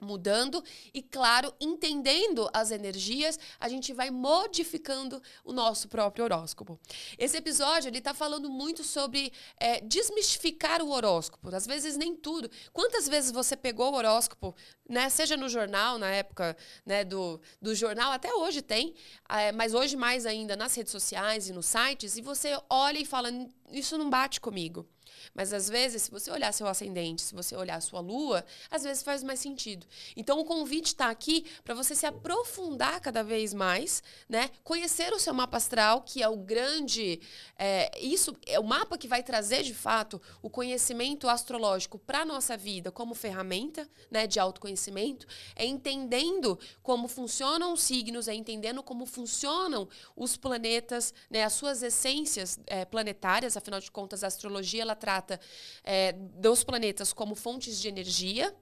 mudando 0.00 0.62
e, 0.92 1.02
claro, 1.02 1.52
entendendo 1.60 2.48
as 2.52 2.70
energias, 2.70 3.38
a 3.58 3.68
gente 3.68 3.92
vai 3.92 4.10
modificando 4.10 5.22
o 5.44 5.52
nosso 5.52 5.88
próprio 5.88 6.24
horóscopo. 6.24 6.78
Esse 7.18 7.36
episódio 7.36 7.88
ele 7.88 7.98
está 7.98 8.14
falando 8.14 8.48
muito 8.50 8.82
sobre 8.84 9.32
é, 9.58 9.80
desmistificar 9.80 10.82
o 10.82 10.90
horóscopo. 10.90 11.54
Às 11.54 11.66
vezes 11.66 11.96
nem 11.96 12.14
tudo. 12.14 12.50
Quantas 12.72 13.08
vezes 13.08 13.30
você 13.30 13.56
pegou 13.56 13.92
o 13.92 13.96
horóscopo, 13.96 14.54
né? 14.88 15.08
Seja 15.08 15.36
no 15.36 15.48
jornal, 15.48 15.98
na 15.98 16.10
época 16.10 16.56
né, 16.84 17.04
do, 17.04 17.40
do 17.60 17.74
jornal, 17.74 18.12
até 18.12 18.32
hoje 18.34 18.62
tem, 18.62 18.94
é, 19.28 19.52
mas 19.52 19.74
hoje 19.74 19.96
mais 19.96 20.26
ainda 20.26 20.56
nas 20.56 20.74
redes 20.74 20.92
sociais 20.92 21.48
e 21.48 21.52
nos 21.52 21.66
sites, 21.66 22.16
e 22.16 22.22
você 22.22 22.58
olha 22.68 22.98
e 22.98 23.04
fala, 23.04 23.30
isso 23.70 23.98
não 23.98 24.08
bate 24.08 24.40
comigo. 24.40 24.86
Mas 25.34 25.52
às 25.52 25.68
vezes, 25.68 26.02
se 26.02 26.10
você 26.10 26.30
olhar 26.30 26.52
seu 26.52 26.66
ascendente, 26.66 27.22
se 27.22 27.34
você 27.34 27.54
olhar 27.56 27.80
sua 27.80 28.00
lua, 28.00 28.44
às 28.70 28.82
vezes 28.82 29.02
faz 29.02 29.22
mais 29.22 29.40
sentido. 29.40 29.86
Então 30.16 30.38
o 30.38 30.44
convite 30.44 30.86
está 30.86 31.10
aqui 31.10 31.44
para 31.64 31.74
você 31.74 31.94
se 31.94 32.06
aprofundar 32.06 33.00
cada 33.00 33.22
vez 33.22 33.52
mais, 33.52 34.02
né? 34.28 34.50
Conhecer 34.62 35.12
o 35.12 35.18
seu 35.18 35.34
mapa 35.34 35.56
astral, 35.56 36.02
que 36.02 36.22
é 36.22 36.28
o 36.28 36.36
grande. 36.36 37.20
É, 37.58 37.90
isso 38.00 38.36
é 38.46 38.58
o 38.58 38.64
mapa 38.64 38.98
que 38.98 39.08
vai 39.08 39.22
trazer 39.22 39.62
de 39.62 39.74
fato 39.74 40.20
o 40.42 40.50
conhecimento 40.50 41.28
astrológico 41.28 41.98
para 41.98 42.20
a 42.20 42.24
nossa 42.24 42.56
vida 42.56 42.90
como 42.90 43.14
ferramenta 43.14 43.88
né, 44.10 44.26
de 44.26 44.38
autoconhecimento, 44.38 45.26
é 45.54 45.64
entendendo 45.64 46.58
como 46.82 47.08
funcionam 47.08 47.72
os 47.72 47.82
signos, 47.82 48.28
é 48.28 48.34
entendendo 48.34 48.82
como 48.82 49.06
funcionam 49.06 49.88
os 50.14 50.36
planetas, 50.36 51.12
né, 51.30 51.44
as 51.44 51.52
suas 51.52 51.82
essências 51.82 52.58
é, 52.66 52.84
planetárias, 52.84 53.56
afinal 53.56 53.80
de 53.80 53.90
contas, 53.90 54.22
a 54.22 54.26
astrologia 54.26 54.82
ela 54.82 54.96
trata 55.06 55.38
é, 55.84 56.10
dos 56.12 56.64
planetas 56.64 57.12
como 57.12 57.36
fontes 57.36 57.80
de 57.80 57.86
energia, 57.86 58.52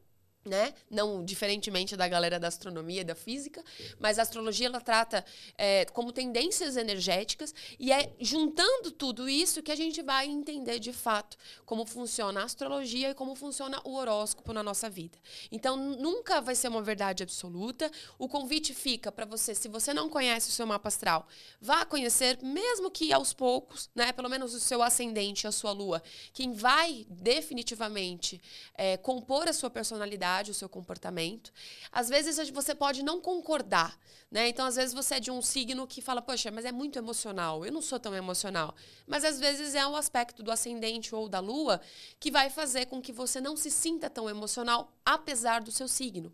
né? 0.44 0.74
Não 0.90 1.24
diferentemente 1.24 1.96
da 1.96 2.06
galera 2.06 2.38
da 2.38 2.48
astronomia 2.48 3.00
e 3.00 3.04
da 3.04 3.14
física, 3.14 3.62
mas 3.98 4.18
a 4.18 4.22
astrologia 4.22 4.66
ela 4.66 4.80
trata 4.80 5.24
é, 5.56 5.84
como 5.86 6.12
tendências 6.12 6.76
energéticas 6.76 7.54
e 7.78 7.92
é 7.92 8.12
juntando 8.20 8.90
tudo 8.90 9.28
isso 9.28 9.62
que 9.62 9.72
a 9.72 9.76
gente 9.76 10.02
vai 10.02 10.26
entender 10.26 10.78
de 10.78 10.92
fato 10.92 11.36
como 11.64 11.86
funciona 11.86 12.40
a 12.40 12.44
astrologia 12.44 13.10
e 13.10 13.14
como 13.14 13.34
funciona 13.34 13.80
o 13.84 13.94
horóscopo 13.94 14.52
na 14.52 14.62
nossa 14.62 14.90
vida. 14.90 15.18
Então 15.50 15.76
nunca 15.76 16.40
vai 16.40 16.54
ser 16.54 16.68
uma 16.68 16.82
verdade 16.82 17.22
absoluta. 17.22 17.90
O 18.18 18.28
convite 18.28 18.74
fica 18.74 19.10
para 19.10 19.24
você, 19.24 19.54
se 19.54 19.68
você 19.68 19.94
não 19.94 20.08
conhece 20.08 20.48
o 20.48 20.52
seu 20.52 20.66
mapa 20.66 20.88
astral, 20.88 21.26
vá 21.60 21.84
conhecer, 21.84 22.38
mesmo 22.42 22.90
que 22.90 23.12
aos 23.12 23.32
poucos, 23.32 23.90
né? 23.94 24.12
Pelo 24.12 24.28
menos 24.28 24.54
o 24.54 24.60
seu 24.60 24.82
ascendente, 24.82 25.46
a 25.46 25.52
sua 25.52 25.72
lua, 25.72 26.02
quem 26.32 26.52
vai 26.52 27.06
definitivamente 27.08 28.40
é, 28.74 28.96
compor 28.96 29.48
a 29.48 29.52
sua 29.52 29.70
personalidade 29.70 30.33
o 30.50 30.54
seu 30.54 30.68
comportamento. 30.68 31.52
Às 31.90 32.08
vezes 32.08 32.50
você 32.50 32.74
pode 32.74 33.02
não 33.02 33.20
concordar, 33.20 33.98
né? 34.30 34.48
Então, 34.48 34.66
às 34.66 34.76
vezes 34.76 34.92
você 34.92 35.14
é 35.14 35.20
de 35.20 35.30
um 35.30 35.40
signo 35.40 35.86
que 35.86 36.02
fala, 36.02 36.20
poxa, 36.20 36.50
mas 36.50 36.64
é 36.64 36.72
muito 36.72 36.98
emocional, 36.98 37.64
eu 37.64 37.72
não 37.72 37.80
sou 37.80 38.00
tão 38.00 38.14
emocional. 38.14 38.74
Mas 39.06 39.24
às 39.24 39.38
vezes 39.38 39.74
é 39.74 39.86
um 39.86 39.94
aspecto 39.94 40.42
do 40.42 40.50
ascendente 40.50 41.14
ou 41.14 41.28
da 41.28 41.38
lua 41.38 41.80
que 42.18 42.30
vai 42.30 42.50
fazer 42.50 42.86
com 42.86 43.00
que 43.00 43.12
você 43.12 43.40
não 43.40 43.56
se 43.56 43.70
sinta 43.70 44.10
tão 44.10 44.28
emocional, 44.28 44.92
apesar 45.04 45.60
do 45.60 45.70
seu 45.70 45.86
signo. 45.86 46.32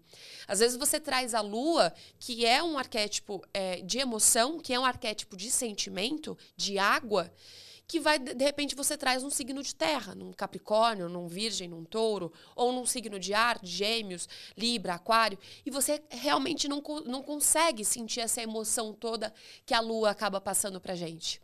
Às 0.49 0.61
vezes 0.61 0.77
você 0.77 0.99
traz 0.99 1.35
a 1.35 1.41
lua, 1.41 1.93
que 2.19 2.47
é 2.47 2.63
um 2.63 2.79
arquétipo 2.79 3.45
é, 3.53 3.83
de 3.83 3.99
emoção, 3.99 4.59
que 4.59 4.73
é 4.73 4.81
um 4.81 4.85
arquétipo 4.85 5.37
de 5.37 5.51
sentimento, 5.51 6.39
de 6.57 6.79
água 6.79 7.31
que 7.91 7.99
vai, 7.99 8.21
de 8.21 8.45
repente, 8.45 8.77
você 8.77 8.97
traz 8.97 9.25
um 9.25 9.31
signo 9.31 9.65
de 9.65 9.75
terra, 9.75 10.15
num 10.15 10.33
Capricórnio, 10.33 11.09
num 11.09 11.27
Virgem, 11.27 11.67
num 11.67 11.85
Touro, 11.85 12.33
ou 12.55 12.73
num 12.73 12.87
signo 12.87 13.19
de 13.19 13.35
ar, 13.35 13.59
de 13.59 13.69
Gêmeos, 13.69 14.29
Libra, 14.57 14.95
Aquário, 14.95 15.37
e 15.67 15.73
você 15.73 16.01
realmente 16.09 16.69
não, 16.69 16.81
não 17.05 17.21
consegue 17.21 17.85
sentir 17.85 18.21
essa 18.21 18.41
emoção 18.41 18.93
toda 18.93 19.35
que 19.67 19.75
a 19.75 19.81
Lua 19.81 20.11
acaba 20.11 20.41
passando 20.41 20.81
pra 20.81 20.95
gente. 20.95 21.41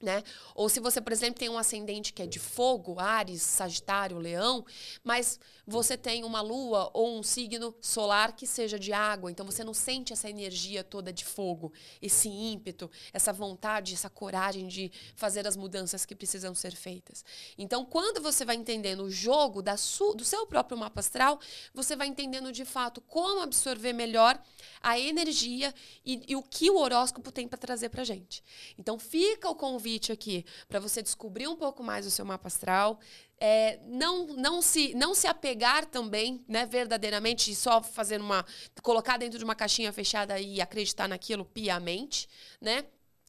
Né? 0.00 0.22
Ou 0.54 0.68
se 0.68 0.78
você, 0.78 1.00
por 1.00 1.12
exemplo, 1.12 1.40
tem 1.40 1.48
um 1.48 1.58
ascendente 1.58 2.12
que 2.12 2.22
é 2.22 2.26
de 2.26 2.38
fogo, 2.38 3.00
Ares, 3.00 3.42
Sagitário, 3.42 4.16
Leão, 4.18 4.64
mas 5.02 5.40
você 5.66 5.96
tem 5.96 6.22
uma 6.22 6.40
lua 6.40 6.88
ou 6.94 7.18
um 7.18 7.22
signo 7.24 7.74
solar 7.80 8.36
que 8.36 8.46
seja 8.46 8.78
de 8.78 8.92
água, 8.92 9.28
então 9.28 9.44
você 9.44 9.64
não 9.64 9.74
sente 9.74 10.12
essa 10.12 10.30
energia 10.30 10.84
toda 10.84 11.12
de 11.12 11.24
fogo, 11.24 11.72
esse 12.00 12.28
ímpeto, 12.28 12.88
essa 13.12 13.32
vontade, 13.32 13.92
essa 13.92 14.08
coragem 14.08 14.68
de 14.68 14.92
fazer 15.16 15.48
as 15.48 15.56
mudanças 15.56 16.06
que 16.06 16.14
precisam 16.14 16.54
ser 16.54 16.76
feitas. 16.76 17.24
Então, 17.58 17.84
quando 17.84 18.22
você 18.22 18.44
vai 18.44 18.54
entendendo 18.54 19.02
o 19.02 19.10
jogo 19.10 19.60
do 19.60 20.24
seu 20.24 20.46
próprio 20.46 20.78
mapa 20.78 21.00
astral, 21.00 21.40
você 21.74 21.96
vai 21.96 22.06
entendendo 22.06 22.52
de 22.52 22.64
fato 22.64 23.00
como 23.00 23.40
absorver 23.40 23.92
melhor 23.92 24.40
a 24.80 24.96
energia 24.96 25.74
e, 26.06 26.22
e 26.28 26.36
o 26.36 26.42
que 26.42 26.70
o 26.70 26.76
horóscopo 26.76 27.32
tem 27.32 27.48
para 27.48 27.58
trazer 27.58 27.88
para 27.88 28.04
gente. 28.04 28.44
Então, 28.78 28.96
fica 28.96 29.50
o 29.50 29.56
convite 29.56 29.87
convite 29.88 30.12
aqui 30.12 30.44
para 30.68 30.78
você 30.78 31.02
descobrir 31.02 31.48
um 31.48 31.56
pouco 31.56 31.82
mais 31.82 32.06
o 32.06 32.10
seu 32.10 32.24
mapa 32.24 32.48
astral. 32.48 33.00
É, 33.40 33.78
não, 33.86 34.26
não, 34.28 34.60
se, 34.60 34.94
não 34.94 35.14
se 35.14 35.26
apegar 35.26 35.86
também, 35.86 36.44
né, 36.46 36.66
verdadeiramente, 36.66 37.54
só 37.54 37.82
fazer 37.82 38.20
uma. 38.20 38.44
colocar 38.82 39.16
dentro 39.16 39.38
de 39.38 39.44
uma 39.44 39.54
caixinha 39.54 39.92
fechada 39.92 40.38
e 40.38 40.60
acreditar 40.60 41.08
naquilo 41.08 41.44
piamente, 41.44 42.28
né? 42.60 42.84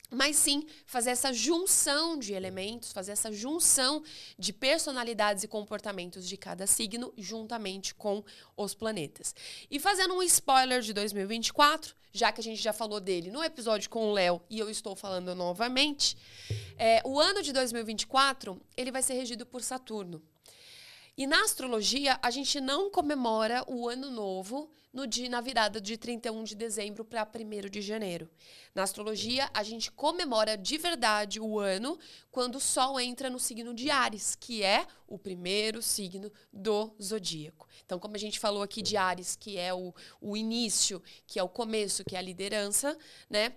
Mas 0.10 0.36
sim 0.36 0.66
fazer 0.86 1.12
essa 1.12 1.32
junção 1.32 2.18
de 2.18 2.34
elementos, 2.34 2.92
fazer 2.92 3.12
essa 3.12 3.32
junção 3.32 4.04
de 4.38 4.52
personalidades 4.52 5.44
e 5.44 5.48
comportamentos 5.48 6.28
de 6.28 6.38
cada 6.38 6.66
signo 6.66 7.14
juntamente 7.18 7.94
com 7.94 8.24
os 8.58 8.74
planetas. 8.74 9.36
E 9.70 9.80
fazendo 9.80 10.14
um 10.16 10.24
spoiler 10.24 10.82
de 10.82 10.94
2024, 10.94 11.96
já 12.12 12.32
que 12.32 12.42
a 12.42 12.44
gente 12.44 12.62
já 12.62 12.74
falou 12.74 13.00
dele 13.00 13.32
no 13.32 13.44
episódio 13.44 13.90
com 13.90 14.10
o 14.10 14.14
Léo 14.14 14.42
e 14.50 14.60
eu 14.60 14.70
estou 14.70 14.96
falando 14.96 15.36
novamente, 15.36 16.18
é, 16.78 17.02
o 17.06 17.20
ano 17.20 17.42
de 17.42 17.54
2024 17.54 18.60
ele 18.76 18.92
vai 18.92 19.04
ser 19.04 19.14
regido 19.14 19.46
por 19.46 19.62
Saturno. 19.62 20.22
E 21.20 21.28
na 21.28 21.44
astrologia, 21.44 22.18
a 22.22 22.32
gente 22.32 22.62
não 22.62 22.90
comemora 22.90 23.66
o 23.68 23.90
ano 23.90 24.10
novo 24.10 24.72
no 24.94 25.06
dia, 25.06 25.28
na 25.28 25.42
virada 25.42 25.82
de 25.82 25.98
31 25.98 26.46
de 26.46 26.56
dezembro 26.56 27.04
para 27.04 27.28
1 27.28 27.70
de 27.70 27.82
janeiro. 27.82 28.30
Na 28.74 28.84
astrologia, 28.84 29.50
a 29.54 29.62
gente 29.62 29.92
comemora 29.92 30.56
de 30.56 30.78
verdade 30.78 31.38
o 31.38 31.60
ano 31.60 32.00
quando 32.32 32.56
o 32.56 32.60
Sol 32.62 32.98
entra 32.98 33.30
no 33.30 33.38
signo 33.38 33.74
de 33.74 33.90
Ares, 33.90 34.34
que 34.34 34.64
é 34.64 34.88
o 35.10 35.20
primeiro 35.20 35.82
signo 35.82 36.32
do 36.54 36.96
zodíaco. 37.04 37.68
Então, 37.86 38.00
como 38.00 38.16
a 38.16 38.20
gente 38.20 38.40
falou 38.40 38.64
aqui 38.64 38.82
de 38.82 38.96
Ares, 38.96 39.36
que 39.36 39.58
é 39.58 39.74
o, 39.74 39.94
o 40.22 40.38
início, 40.38 41.04
que 41.28 41.38
é 41.38 41.44
o 41.44 41.50
começo, 41.50 42.06
que 42.06 42.16
é 42.16 42.20
a 42.20 42.22
liderança, 42.22 42.98
né? 43.30 43.56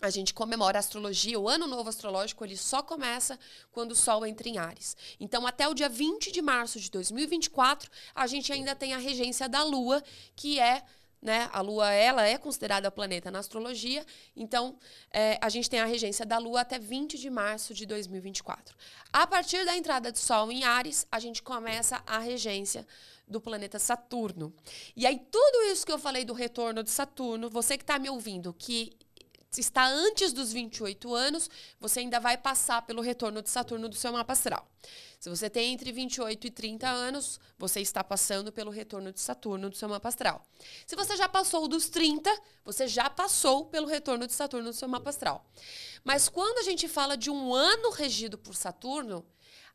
A 0.00 0.10
gente 0.10 0.32
comemora 0.32 0.78
a 0.78 0.80
astrologia, 0.80 1.38
o 1.38 1.48
ano 1.48 1.66
novo 1.66 1.88
astrológico, 1.88 2.44
ele 2.44 2.56
só 2.56 2.82
começa 2.82 3.38
quando 3.70 3.92
o 3.92 3.96
Sol 3.96 4.24
entra 4.26 4.48
em 4.48 4.58
Ares. 4.58 4.96
Então, 5.18 5.46
até 5.46 5.68
o 5.68 5.74
dia 5.74 5.88
20 5.88 6.32
de 6.32 6.40
março 6.40 6.80
de 6.80 6.90
2024, 6.90 7.90
a 8.14 8.26
gente 8.26 8.52
ainda 8.52 8.74
tem 8.74 8.94
a 8.94 8.98
regência 8.98 9.48
da 9.48 9.62
Lua, 9.62 10.02
que 10.34 10.58
é 10.58 10.82
né? 11.22 11.50
A 11.52 11.60
Lua 11.60 11.92
ela 11.92 12.26
é 12.26 12.38
considerada 12.38 12.90
planeta 12.90 13.30
na 13.30 13.40
astrologia, 13.40 14.04
então 14.34 14.78
é, 15.12 15.38
a 15.40 15.48
gente 15.48 15.68
tem 15.68 15.78
a 15.78 15.84
regência 15.84 16.24
da 16.24 16.38
Lua 16.38 16.62
até 16.62 16.78
20 16.78 17.18
de 17.18 17.28
março 17.28 17.74
de 17.74 17.84
2024. 17.84 18.74
A 19.12 19.26
partir 19.26 19.64
da 19.66 19.76
entrada 19.76 20.10
do 20.10 20.18
Sol 20.18 20.50
em 20.50 20.64
Ares, 20.64 21.06
a 21.12 21.18
gente 21.18 21.42
começa 21.42 22.02
a 22.06 22.18
regência 22.18 22.86
do 23.28 23.40
planeta 23.40 23.78
Saturno. 23.78 24.52
E 24.96 25.06
aí 25.06 25.20
tudo 25.30 25.70
isso 25.70 25.84
que 25.84 25.92
eu 25.92 25.98
falei 25.98 26.24
do 26.24 26.32
retorno 26.32 26.82
de 26.82 26.90
Saturno, 26.90 27.50
você 27.50 27.76
que 27.76 27.84
está 27.84 27.98
me 27.98 28.08
ouvindo, 28.08 28.54
que 28.54 28.92
está 29.58 29.86
antes 29.86 30.32
dos 30.32 30.52
28 30.52 31.12
anos, 31.12 31.50
você 31.80 32.00
ainda 32.00 32.20
vai 32.20 32.36
passar 32.36 32.82
pelo 32.82 33.02
retorno 33.02 33.42
de 33.42 33.50
Saturno 33.50 33.88
do 33.88 33.96
seu 33.96 34.12
mapa 34.12 34.32
astral. 34.32 34.70
Se 35.18 35.28
você 35.28 35.50
tem 35.50 35.72
entre 35.72 35.90
28 35.90 36.46
e 36.46 36.50
30 36.50 36.88
anos, 36.88 37.40
você 37.58 37.80
está 37.80 38.04
passando 38.04 38.52
pelo 38.52 38.70
retorno 38.70 39.12
de 39.12 39.20
Saturno 39.20 39.68
do 39.68 39.76
seu 39.76 39.88
mapa 39.88 40.08
astral. 40.08 40.46
Se 40.86 40.94
você 40.94 41.16
já 41.16 41.28
passou 41.28 41.66
dos 41.66 41.88
30, 41.88 42.30
você 42.64 42.86
já 42.86 43.10
passou 43.10 43.64
pelo 43.66 43.86
retorno 43.86 44.26
de 44.26 44.32
Saturno 44.32 44.70
do 44.70 44.76
seu 44.76 44.88
mapa 44.88 45.10
astral. 45.10 45.44
Mas 46.04 46.28
quando 46.28 46.58
a 46.58 46.62
gente 46.62 46.86
fala 46.86 47.16
de 47.16 47.30
um 47.30 47.52
ano 47.52 47.90
regido 47.90 48.38
por 48.38 48.54
Saturno, 48.54 49.26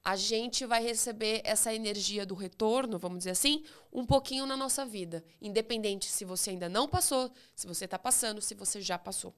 a 0.05 0.15
gente 0.15 0.65
vai 0.65 0.83
receber 0.83 1.41
essa 1.43 1.73
energia 1.73 2.25
do 2.25 2.35
retorno, 2.35 2.99
vamos 2.99 3.17
dizer 3.19 3.31
assim, 3.31 3.63
um 3.91 4.05
pouquinho 4.05 4.45
na 4.45 4.55
nossa 4.55 4.85
vida. 4.85 5.23
Independente 5.41 6.05
se 6.05 6.23
você 6.23 6.51
ainda 6.51 6.69
não 6.69 6.87
passou, 6.87 7.31
se 7.55 7.65
você 7.65 7.85
está 7.85 7.97
passando, 7.97 8.39
se 8.39 8.53
você 8.53 8.79
já 8.79 8.99
passou. 8.99 9.33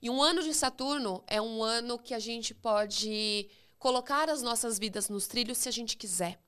E 0.00 0.10
um 0.10 0.22
ano 0.22 0.42
de 0.42 0.52
Saturno 0.54 1.22
é 1.26 1.40
um 1.40 1.62
ano 1.62 1.98
que 1.98 2.14
a 2.14 2.18
gente 2.18 2.54
pode 2.54 3.48
colocar 3.78 4.28
as 4.28 4.42
nossas 4.42 4.78
vidas 4.78 5.08
nos 5.08 5.26
trilhos 5.26 5.58
se 5.58 5.68
a 5.68 5.72
gente 5.72 5.96
quiser. 5.96 6.38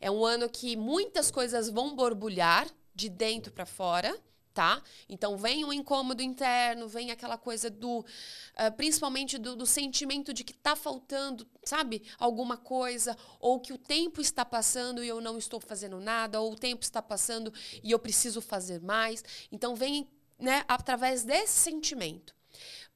É 0.00 0.10
um 0.10 0.24
ano 0.24 0.48
que 0.48 0.76
muitas 0.76 1.30
coisas 1.30 1.68
vão 1.68 1.94
borbulhar 1.94 2.68
de 2.94 3.08
dentro 3.08 3.52
para 3.52 3.66
fora, 3.66 4.16
tá? 4.58 4.82
Então 5.08 5.36
vem 5.36 5.64
um 5.64 5.72
incômodo 5.72 6.20
interno, 6.20 6.88
vem 6.88 7.12
aquela 7.12 7.38
coisa 7.38 7.70
do, 7.70 8.00
uh, 8.00 8.72
principalmente 8.76 9.38
do, 9.38 9.54
do, 9.54 9.64
sentimento 9.64 10.34
de 10.34 10.42
que 10.42 10.52
tá 10.52 10.74
faltando, 10.74 11.46
sabe, 11.64 12.02
alguma 12.18 12.56
coisa, 12.56 13.16
ou 13.38 13.60
que 13.60 13.72
o 13.72 13.78
tempo 13.78 14.20
está 14.20 14.44
passando 14.44 15.02
e 15.02 15.06
eu 15.06 15.20
não 15.20 15.38
estou 15.38 15.60
fazendo 15.60 16.00
nada, 16.00 16.40
ou 16.40 16.52
o 16.52 16.56
tempo 16.56 16.82
está 16.82 17.00
passando 17.00 17.52
e 17.84 17.92
eu 17.92 18.00
preciso 18.00 18.40
fazer 18.40 18.80
mais. 18.80 19.22
Então 19.52 19.76
vem, 19.76 20.08
né, 20.38 20.64
através 20.68 21.24
desse 21.24 21.58
sentimento. 21.58 22.34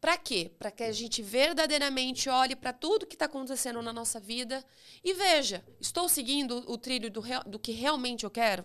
Para 0.00 0.18
quê? 0.18 0.50
Para 0.58 0.70
que 0.70 0.82
a 0.82 0.92
gente 0.92 1.22
verdadeiramente 1.22 2.28
olhe 2.28 2.56
para 2.56 2.72
tudo 2.72 3.06
que 3.06 3.14
está 3.14 3.26
acontecendo 3.26 3.80
na 3.80 3.92
nossa 3.92 4.18
vida 4.18 4.64
e 5.04 5.14
veja: 5.14 5.64
estou 5.80 6.08
seguindo 6.08 6.64
o 6.66 6.76
trilho 6.76 7.08
do, 7.08 7.22
do 7.46 7.58
que 7.58 7.70
realmente 7.70 8.24
eu 8.24 8.30
quero? 8.30 8.64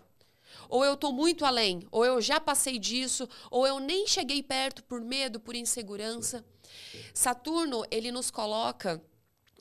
Ou 0.67 0.83
eu 0.83 0.95
estou 0.95 1.13
muito 1.13 1.45
além? 1.45 1.87
Ou 1.91 2.03
eu 2.03 2.19
já 2.21 2.39
passei 2.39 2.79
disso? 2.79 3.29
Ou 3.51 3.67
eu 3.67 3.79
nem 3.79 4.07
cheguei 4.07 4.41
perto 4.41 4.83
por 4.83 4.99
medo, 4.99 5.39
por 5.39 5.55
insegurança? 5.55 6.43
Saturno, 7.13 7.85
ele 7.91 8.11
nos 8.11 8.31
coloca 8.31 9.01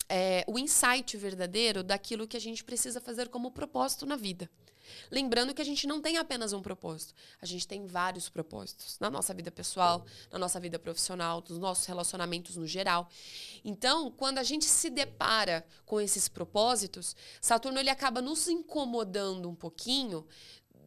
é, 0.08 0.44
o 0.46 0.58
insight 0.58 1.16
verdadeiro 1.16 1.82
daquilo 1.82 2.26
que 2.26 2.36
a 2.36 2.40
gente 2.40 2.64
precisa 2.64 3.00
fazer 3.00 3.28
como 3.28 3.50
propósito 3.50 4.06
na 4.06 4.16
vida. 4.16 4.50
Lembrando 5.10 5.54
que 5.54 5.62
a 5.62 5.64
gente 5.64 5.86
não 5.86 6.00
tem 6.00 6.16
apenas 6.16 6.52
um 6.52 6.62
propósito, 6.62 7.14
a 7.40 7.46
gente 7.46 7.66
tem 7.66 7.86
vários 7.86 8.28
propósitos 8.28 8.98
na 8.98 9.10
nossa 9.10 9.32
vida 9.34 9.50
pessoal, 9.50 10.04
na 10.30 10.38
nossa 10.38 10.58
vida 10.60 10.78
profissional, 10.78 11.42
nos 11.48 11.58
nossos 11.58 11.86
relacionamentos 11.86 12.56
no 12.56 12.66
geral. 12.66 13.08
Então, 13.64 14.10
quando 14.10 14.38
a 14.38 14.42
gente 14.42 14.64
se 14.64 14.90
depara 14.90 15.66
com 15.84 16.00
esses 16.00 16.28
propósitos, 16.28 17.14
Saturno 17.40 17.78
ele 17.78 17.90
acaba 17.90 18.20
nos 18.20 18.48
incomodando 18.48 19.48
um 19.48 19.54
pouquinho, 19.54 20.26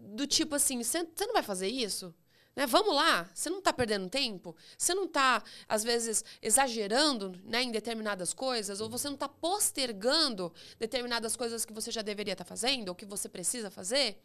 do 0.02 0.26
tipo 0.26 0.56
assim, 0.56 0.82
você 0.82 1.06
não 1.20 1.34
vai 1.34 1.44
fazer 1.44 1.68
isso? 1.68 2.14
Né? 2.60 2.68
Vamos 2.68 2.94
lá, 2.94 3.26
você 3.34 3.50
não 3.50 3.60
está 3.60 3.72
perdendo 3.72 4.10
tempo? 4.10 4.54
Você 4.78 4.94
não 4.94 5.06
está, 5.06 5.42
às 5.66 5.82
vezes, 5.82 6.26
exagerando 6.42 7.40
né, 7.46 7.64
em 7.64 7.72
determinadas 7.72 8.34
coisas? 8.34 8.82
Ou 8.82 8.90
você 8.90 9.08
não 9.08 9.14
está 9.14 9.30
postergando 9.30 10.52
determinadas 10.78 11.38
coisas 11.38 11.64
que 11.64 11.72
você 11.72 11.90
já 11.90 12.02
deveria 12.02 12.34
estar 12.34 12.44
tá 12.44 12.50
fazendo? 12.50 12.90
Ou 12.90 12.96
que 12.96 13.06
você 13.06 13.30
precisa 13.30 13.72
fazer? 13.72 14.22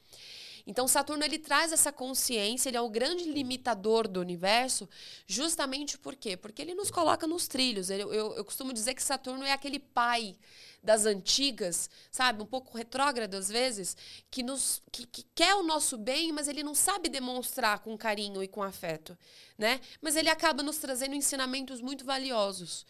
Então 0.66 0.88
Saturno 0.88 1.24
ele 1.24 1.38
traz 1.38 1.72
essa 1.72 1.92
consciência, 1.92 2.70
ele 2.70 2.76
é 2.76 2.80
o 2.80 2.88
grande 2.88 3.24
limitador 3.24 4.08
do 4.08 4.20
universo, 4.20 4.88
justamente 5.26 5.98
por 5.98 6.16
quê? 6.16 6.36
Porque 6.36 6.62
ele 6.62 6.74
nos 6.74 6.90
coloca 6.90 7.26
nos 7.26 7.46
trilhos. 7.46 7.90
Ele, 7.90 8.02
eu, 8.02 8.34
eu 8.34 8.44
costumo 8.44 8.72
dizer 8.72 8.94
que 8.94 9.02
Saturno 9.02 9.44
é 9.44 9.52
aquele 9.52 9.78
pai 9.78 10.34
das 10.82 11.06
antigas, 11.06 11.88
sabe, 12.10 12.42
um 12.42 12.46
pouco 12.46 12.76
retrógrado 12.76 13.34
às 13.34 13.48
vezes, 13.48 13.96
que 14.30 14.42
nos 14.42 14.82
que, 14.92 15.06
que, 15.06 15.24
quer 15.34 15.54
o 15.54 15.62
nosso 15.62 15.96
bem, 15.96 16.30
mas 16.30 16.46
ele 16.46 16.62
não 16.62 16.74
sabe 16.74 17.08
demonstrar 17.08 17.78
com 17.80 17.96
carinho 17.96 18.42
e 18.42 18.48
com 18.48 18.62
afeto, 18.62 19.16
né? 19.56 19.80
Mas 20.00 20.14
ele 20.14 20.28
acaba 20.28 20.62
nos 20.62 20.78
trazendo 20.78 21.14
ensinamentos 21.14 21.80
muito 21.80 22.04
valiosos. 22.04 22.86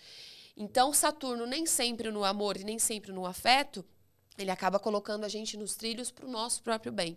Então, 0.57 0.93
Saturno 0.93 1.47
nem 1.47 1.67
sempre 1.67 2.11
no 2.11 2.25
amor 2.25 2.57
e 2.57 2.65
nem 2.65 2.79
sempre 2.79 3.13
no 3.13 3.27
afeto, 3.27 3.85
ele 4.37 4.51
acaba 4.51 4.79
colocando 4.79 5.25
a 5.25 5.29
gente 5.29 5.57
nos 5.57 5.75
trilhos 5.77 6.11
para 6.11 6.27
o 6.27 6.31
nosso 6.31 6.63
próprio 6.63 6.93
bem. 6.93 7.17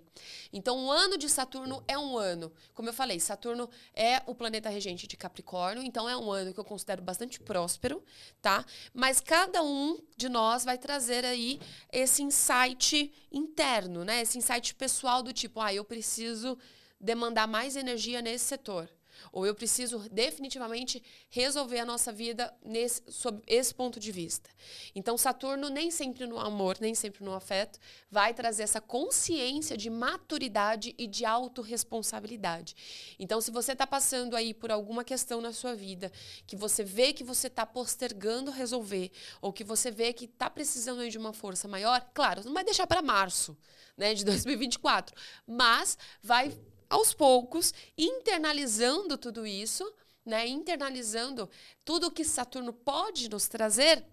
Então, 0.53 0.85
o 0.85 0.91
ano 0.91 1.17
de 1.17 1.27
Saturno 1.27 1.83
é 1.87 1.97
um 1.97 2.17
ano, 2.17 2.51
como 2.73 2.89
eu 2.89 2.93
falei, 2.93 3.19
Saturno 3.19 3.69
é 3.93 4.21
o 4.25 4.35
planeta 4.35 4.69
regente 4.69 5.07
de 5.07 5.17
Capricórnio, 5.17 5.83
então 5.83 6.07
é 6.07 6.15
um 6.15 6.31
ano 6.31 6.53
que 6.53 6.59
eu 6.59 6.65
considero 6.65 7.01
bastante 7.01 7.39
próspero, 7.39 8.03
tá? 8.41 8.65
Mas 8.93 9.19
cada 9.19 9.63
um 9.63 9.99
de 10.15 10.29
nós 10.29 10.63
vai 10.63 10.77
trazer 10.77 11.25
aí 11.25 11.59
esse 11.91 12.21
insight 12.21 13.11
interno, 13.31 14.03
né? 14.03 14.21
Esse 14.21 14.37
insight 14.37 14.75
pessoal 14.75 15.23
do 15.23 15.33
tipo, 15.33 15.59
ah, 15.59 15.73
eu 15.73 15.83
preciso 15.83 16.57
demandar 16.99 17.47
mais 17.47 17.75
energia 17.75 18.21
nesse 18.21 18.45
setor. 18.45 18.89
Ou 19.31 19.45
eu 19.45 19.55
preciso 19.55 20.07
definitivamente 20.09 21.03
resolver 21.29 21.79
a 21.79 21.85
nossa 21.85 22.11
vida 22.11 22.53
nesse, 22.63 23.01
sob 23.09 23.41
esse 23.47 23.73
ponto 23.73 23.99
de 23.99 24.11
vista. 24.11 24.49
Então, 24.95 25.17
Saturno, 25.17 25.69
nem 25.69 25.91
sempre 25.91 26.25
no 26.25 26.39
amor, 26.39 26.77
nem 26.79 26.95
sempre 26.95 27.23
no 27.23 27.33
afeto, 27.33 27.79
vai 28.09 28.33
trazer 28.33 28.63
essa 28.63 28.81
consciência 28.81 29.77
de 29.77 29.89
maturidade 29.89 30.93
e 30.97 31.07
de 31.07 31.25
autorresponsabilidade. 31.25 32.75
Então, 33.19 33.41
se 33.41 33.51
você 33.51 33.73
está 33.73 33.85
passando 33.85 34.35
aí 34.35 34.53
por 34.53 34.71
alguma 34.71 35.03
questão 35.03 35.41
na 35.41 35.53
sua 35.53 35.75
vida, 35.75 36.11
que 36.45 36.55
você 36.55 36.83
vê 36.83 37.13
que 37.13 37.23
você 37.23 37.47
está 37.47 37.65
postergando 37.65 38.51
resolver, 38.51 39.11
ou 39.41 39.53
que 39.53 39.63
você 39.63 39.91
vê 39.91 40.13
que 40.13 40.25
está 40.25 40.49
precisando 40.49 41.01
aí 41.01 41.09
de 41.09 41.17
uma 41.17 41.33
força 41.33 41.67
maior, 41.67 42.05
claro, 42.13 42.43
não 42.43 42.53
vai 42.53 42.63
deixar 42.63 42.87
para 42.87 43.01
março 43.01 43.57
né, 43.97 44.13
de 44.13 44.23
2024, 44.23 45.15
mas 45.45 45.97
vai 46.21 46.55
aos 46.89 47.13
poucos, 47.13 47.73
internalizando 47.97 49.17
tudo 49.17 49.45
isso, 49.45 49.83
né? 50.25 50.47
Internalizando 50.47 51.49
tudo 51.85 52.11
que 52.11 52.23
Saturno 52.23 52.73
pode 52.73 53.29
nos 53.29 53.47
trazer 53.47 54.03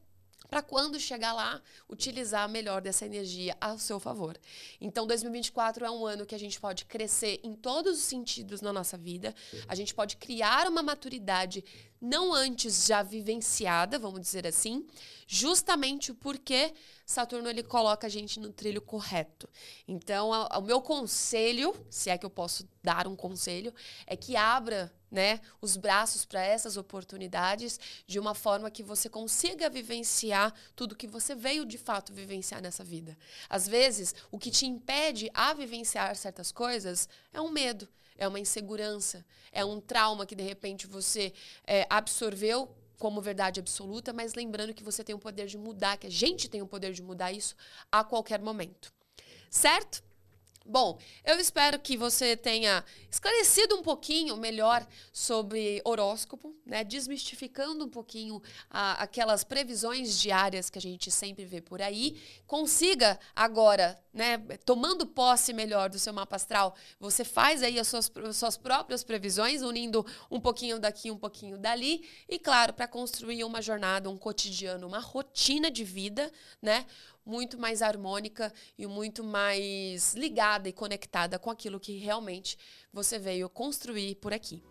para 0.48 0.62
quando 0.62 1.00
chegar 1.00 1.32
lá, 1.32 1.60
utilizar 1.88 2.48
melhor 2.48 2.80
dessa 2.80 3.04
energia 3.04 3.56
ao 3.60 3.78
seu 3.78 3.98
favor. 3.98 4.38
Então, 4.80 5.06
2024 5.06 5.84
é 5.84 5.90
um 5.90 6.06
ano 6.06 6.26
que 6.26 6.34
a 6.34 6.38
gente 6.38 6.60
pode 6.60 6.84
crescer 6.84 7.40
em 7.42 7.54
todos 7.54 7.98
os 7.98 8.04
sentidos 8.04 8.60
na 8.60 8.72
nossa 8.72 8.96
vida, 8.96 9.34
a 9.66 9.74
gente 9.74 9.94
pode 9.94 10.16
criar 10.16 10.68
uma 10.68 10.82
maturidade 10.82 11.64
não 12.04 12.34
antes 12.34 12.86
já 12.86 13.02
vivenciada, 13.02 13.98
vamos 13.98 14.20
dizer 14.20 14.46
assim, 14.46 14.86
justamente 15.26 16.12
porque 16.12 16.74
Saturno 17.06 17.48
ele 17.48 17.62
coloca 17.62 18.06
a 18.06 18.10
gente 18.10 18.38
no 18.38 18.52
trilho 18.52 18.82
correto. 18.82 19.48
Então, 19.88 20.30
o 20.30 20.60
meu 20.60 20.82
conselho, 20.82 21.74
se 21.88 22.10
é 22.10 22.18
que 22.18 22.26
eu 22.26 22.30
posso 22.30 22.68
dar 22.82 23.08
um 23.08 23.16
conselho, 23.16 23.72
é 24.06 24.16
que 24.16 24.36
abra 24.36 24.92
né, 25.10 25.40
os 25.60 25.76
braços 25.76 26.24
para 26.24 26.42
essas 26.42 26.76
oportunidades 26.76 27.78
de 28.06 28.18
uma 28.18 28.34
forma 28.34 28.70
que 28.70 28.82
você 28.82 29.08
consiga 29.08 29.70
vivenciar 29.70 30.52
tudo 30.74 30.96
que 30.96 31.06
você 31.06 31.34
veio 31.34 31.64
de 31.64 31.78
fato 31.78 32.12
vivenciar 32.12 32.60
nessa 32.60 32.84
vida. 32.84 33.16
Às 33.48 33.66
vezes, 33.66 34.14
o 34.30 34.38
que 34.38 34.50
te 34.50 34.66
impede 34.66 35.30
a 35.32 35.54
vivenciar 35.54 36.14
certas 36.16 36.50
coisas 36.52 37.08
é 37.32 37.40
um 37.40 37.50
medo, 37.50 37.88
é 38.16 38.26
uma 38.28 38.40
insegurança, 38.40 39.24
é 39.52 39.64
um 39.64 39.80
trauma 39.80 40.26
que 40.26 40.34
de 40.34 40.42
repente 40.42 40.86
você 40.86 41.32
é, 41.66 41.86
absorveu 41.90 42.74
como 42.98 43.20
verdade 43.20 43.60
absoluta, 43.60 44.12
mas 44.12 44.34
lembrando 44.34 44.72
que 44.72 44.82
você 44.82 45.02
tem 45.02 45.14
o 45.14 45.18
poder 45.18 45.46
de 45.46 45.58
mudar, 45.58 45.96
que 45.96 46.06
a 46.06 46.10
gente 46.10 46.48
tem 46.48 46.62
o 46.62 46.66
poder 46.66 46.92
de 46.92 47.02
mudar 47.02 47.32
isso 47.32 47.54
a 47.90 48.04
qualquer 48.04 48.40
momento. 48.40 48.92
Certo? 49.50 50.02
Bom, 50.66 50.98
eu 51.22 51.38
espero 51.38 51.78
que 51.78 51.94
você 51.94 52.34
tenha 52.34 52.82
esclarecido 53.10 53.76
um 53.76 53.82
pouquinho 53.82 54.34
melhor 54.34 54.86
sobre 55.12 55.82
horóscopo, 55.84 56.56
né? 56.64 56.82
Desmistificando 56.82 57.84
um 57.84 57.88
pouquinho 57.90 58.42
a, 58.70 59.02
aquelas 59.02 59.44
previsões 59.44 60.18
diárias 60.18 60.70
que 60.70 60.78
a 60.78 60.82
gente 60.82 61.10
sempre 61.10 61.44
vê 61.44 61.60
por 61.60 61.82
aí. 61.82 62.18
Consiga 62.46 63.20
agora, 63.36 64.02
né? 64.10 64.38
Tomando 64.64 65.06
posse 65.06 65.52
melhor 65.52 65.90
do 65.90 65.98
seu 65.98 66.14
mapa 66.14 66.36
astral, 66.36 66.74
você 66.98 67.24
faz 67.24 67.62
aí 67.62 67.78
as 67.78 67.86
suas, 67.86 68.10
suas 68.32 68.56
próprias 68.56 69.04
previsões, 69.04 69.60
unindo 69.60 70.04
um 70.30 70.40
pouquinho 70.40 70.78
daqui, 70.78 71.10
um 71.10 71.18
pouquinho 71.18 71.58
dali. 71.58 72.08
E 72.26 72.38
claro, 72.38 72.72
para 72.72 72.88
construir 72.88 73.44
uma 73.44 73.60
jornada, 73.60 74.08
um 74.08 74.16
cotidiano, 74.16 74.86
uma 74.86 75.00
rotina 75.00 75.70
de 75.70 75.84
vida, 75.84 76.32
né? 76.62 76.86
Muito 77.24 77.58
mais 77.58 77.82
harmônica 77.82 78.52
e 78.78 78.86
muito 78.86 79.24
mais 79.24 80.14
ligada 80.14 80.68
e 80.68 80.72
conectada 80.72 81.38
com 81.38 81.50
aquilo 81.50 81.80
que 81.80 81.96
realmente 81.98 82.58
você 82.94 83.18
veio 83.18 83.48
construir 83.48 84.14
por 84.14 84.32
aqui. 84.32 84.62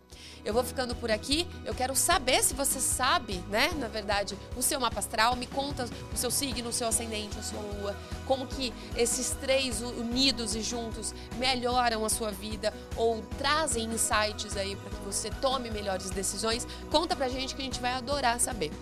Eu 0.44 0.54
vou 0.54 0.64
ficando 0.64 0.96
por 0.96 1.10
aqui. 1.10 1.46
Eu 1.62 1.74
quero 1.74 1.94
saber 1.94 2.42
se 2.42 2.54
você 2.54 2.80
sabe, 2.80 3.34
né, 3.50 3.70
na 3.76 3.86
verdade, 3.86 4.36
o 4.56 4.62
seu 4.62 4.80
mapa 4.80 4.98
astral. 4.98 5.36
Me 5.36 5.46
conta 5.46 5.86
o 6.12 6.16
seu 6.16 6.30
signo, 6.30 6.70
o 6.70 6.72
seu 6.72 6.88
ascendente, 6.88 7.38
a 7.38 7.42
sua 7.42 7.60
lua. 7.60 7.94
Como 8.26 8.46
que 8.46 8.72
esses 8.96 9.30
três 9.40 9.82
unidos 9.82 10.54
e 10.54 10.62
juntos 10.62 11.14
melhoram 11.36 12.02
a 12.02 12.08
sua 12.08 12.30
vida 12.30 12.72
ou 12.96 13.20
trazem 13.36 13.84
insights 13.84 14.56
aí 14.56 14.74
para 14.74 14.90
que 14.90 15.04
você 15.04 15.28
tome 15.30 15.70
melhores 15.70 16.08
decisões. 16.08 16.66
Conta 16.90 17.14
pra 17.14 17.28
gente 17.28 17.54
que 17.54 17.60
a 17.60 17.64
gente 17.64 17.80
vai 17.80 17.92
adorar 17.92 18.40
saber. 18.40 18.72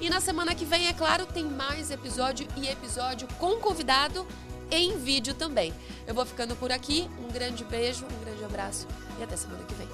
E 0.00 0.08
na 0.08 0.20
semana 0.20 0.54
que 0.54 0.64
vem, 0.64 0.86
é 0.86 0.92
claro, 0.92 1.26
tem 1.26 1.44
mais 1.44 1.90
episódio 1.90 2.46
e 2.56 2.68
episódio 2.68 3.26
com 3.38 3.56
convidado 3.58 4.24
em 4.72 4.96
vídeo 4.98 5.34
também. 5.34 5.72
Eu 6.06 6.14
vou 6.14 6.24
ficando 6.24 6.56
por 6.56 6.72
aqui. 6.72 7.08
Um 7.18 7.28
grande 7.32 7.64
beijo, 7.64 8.04
um 8.04 8.24
grande 8.24 8.44
abraço 8.44 8.86
e 9.18 9.22
até 9.22 9.36
semana 9.36 9.64
que 9.64 9.74
vem. 9.74 9.88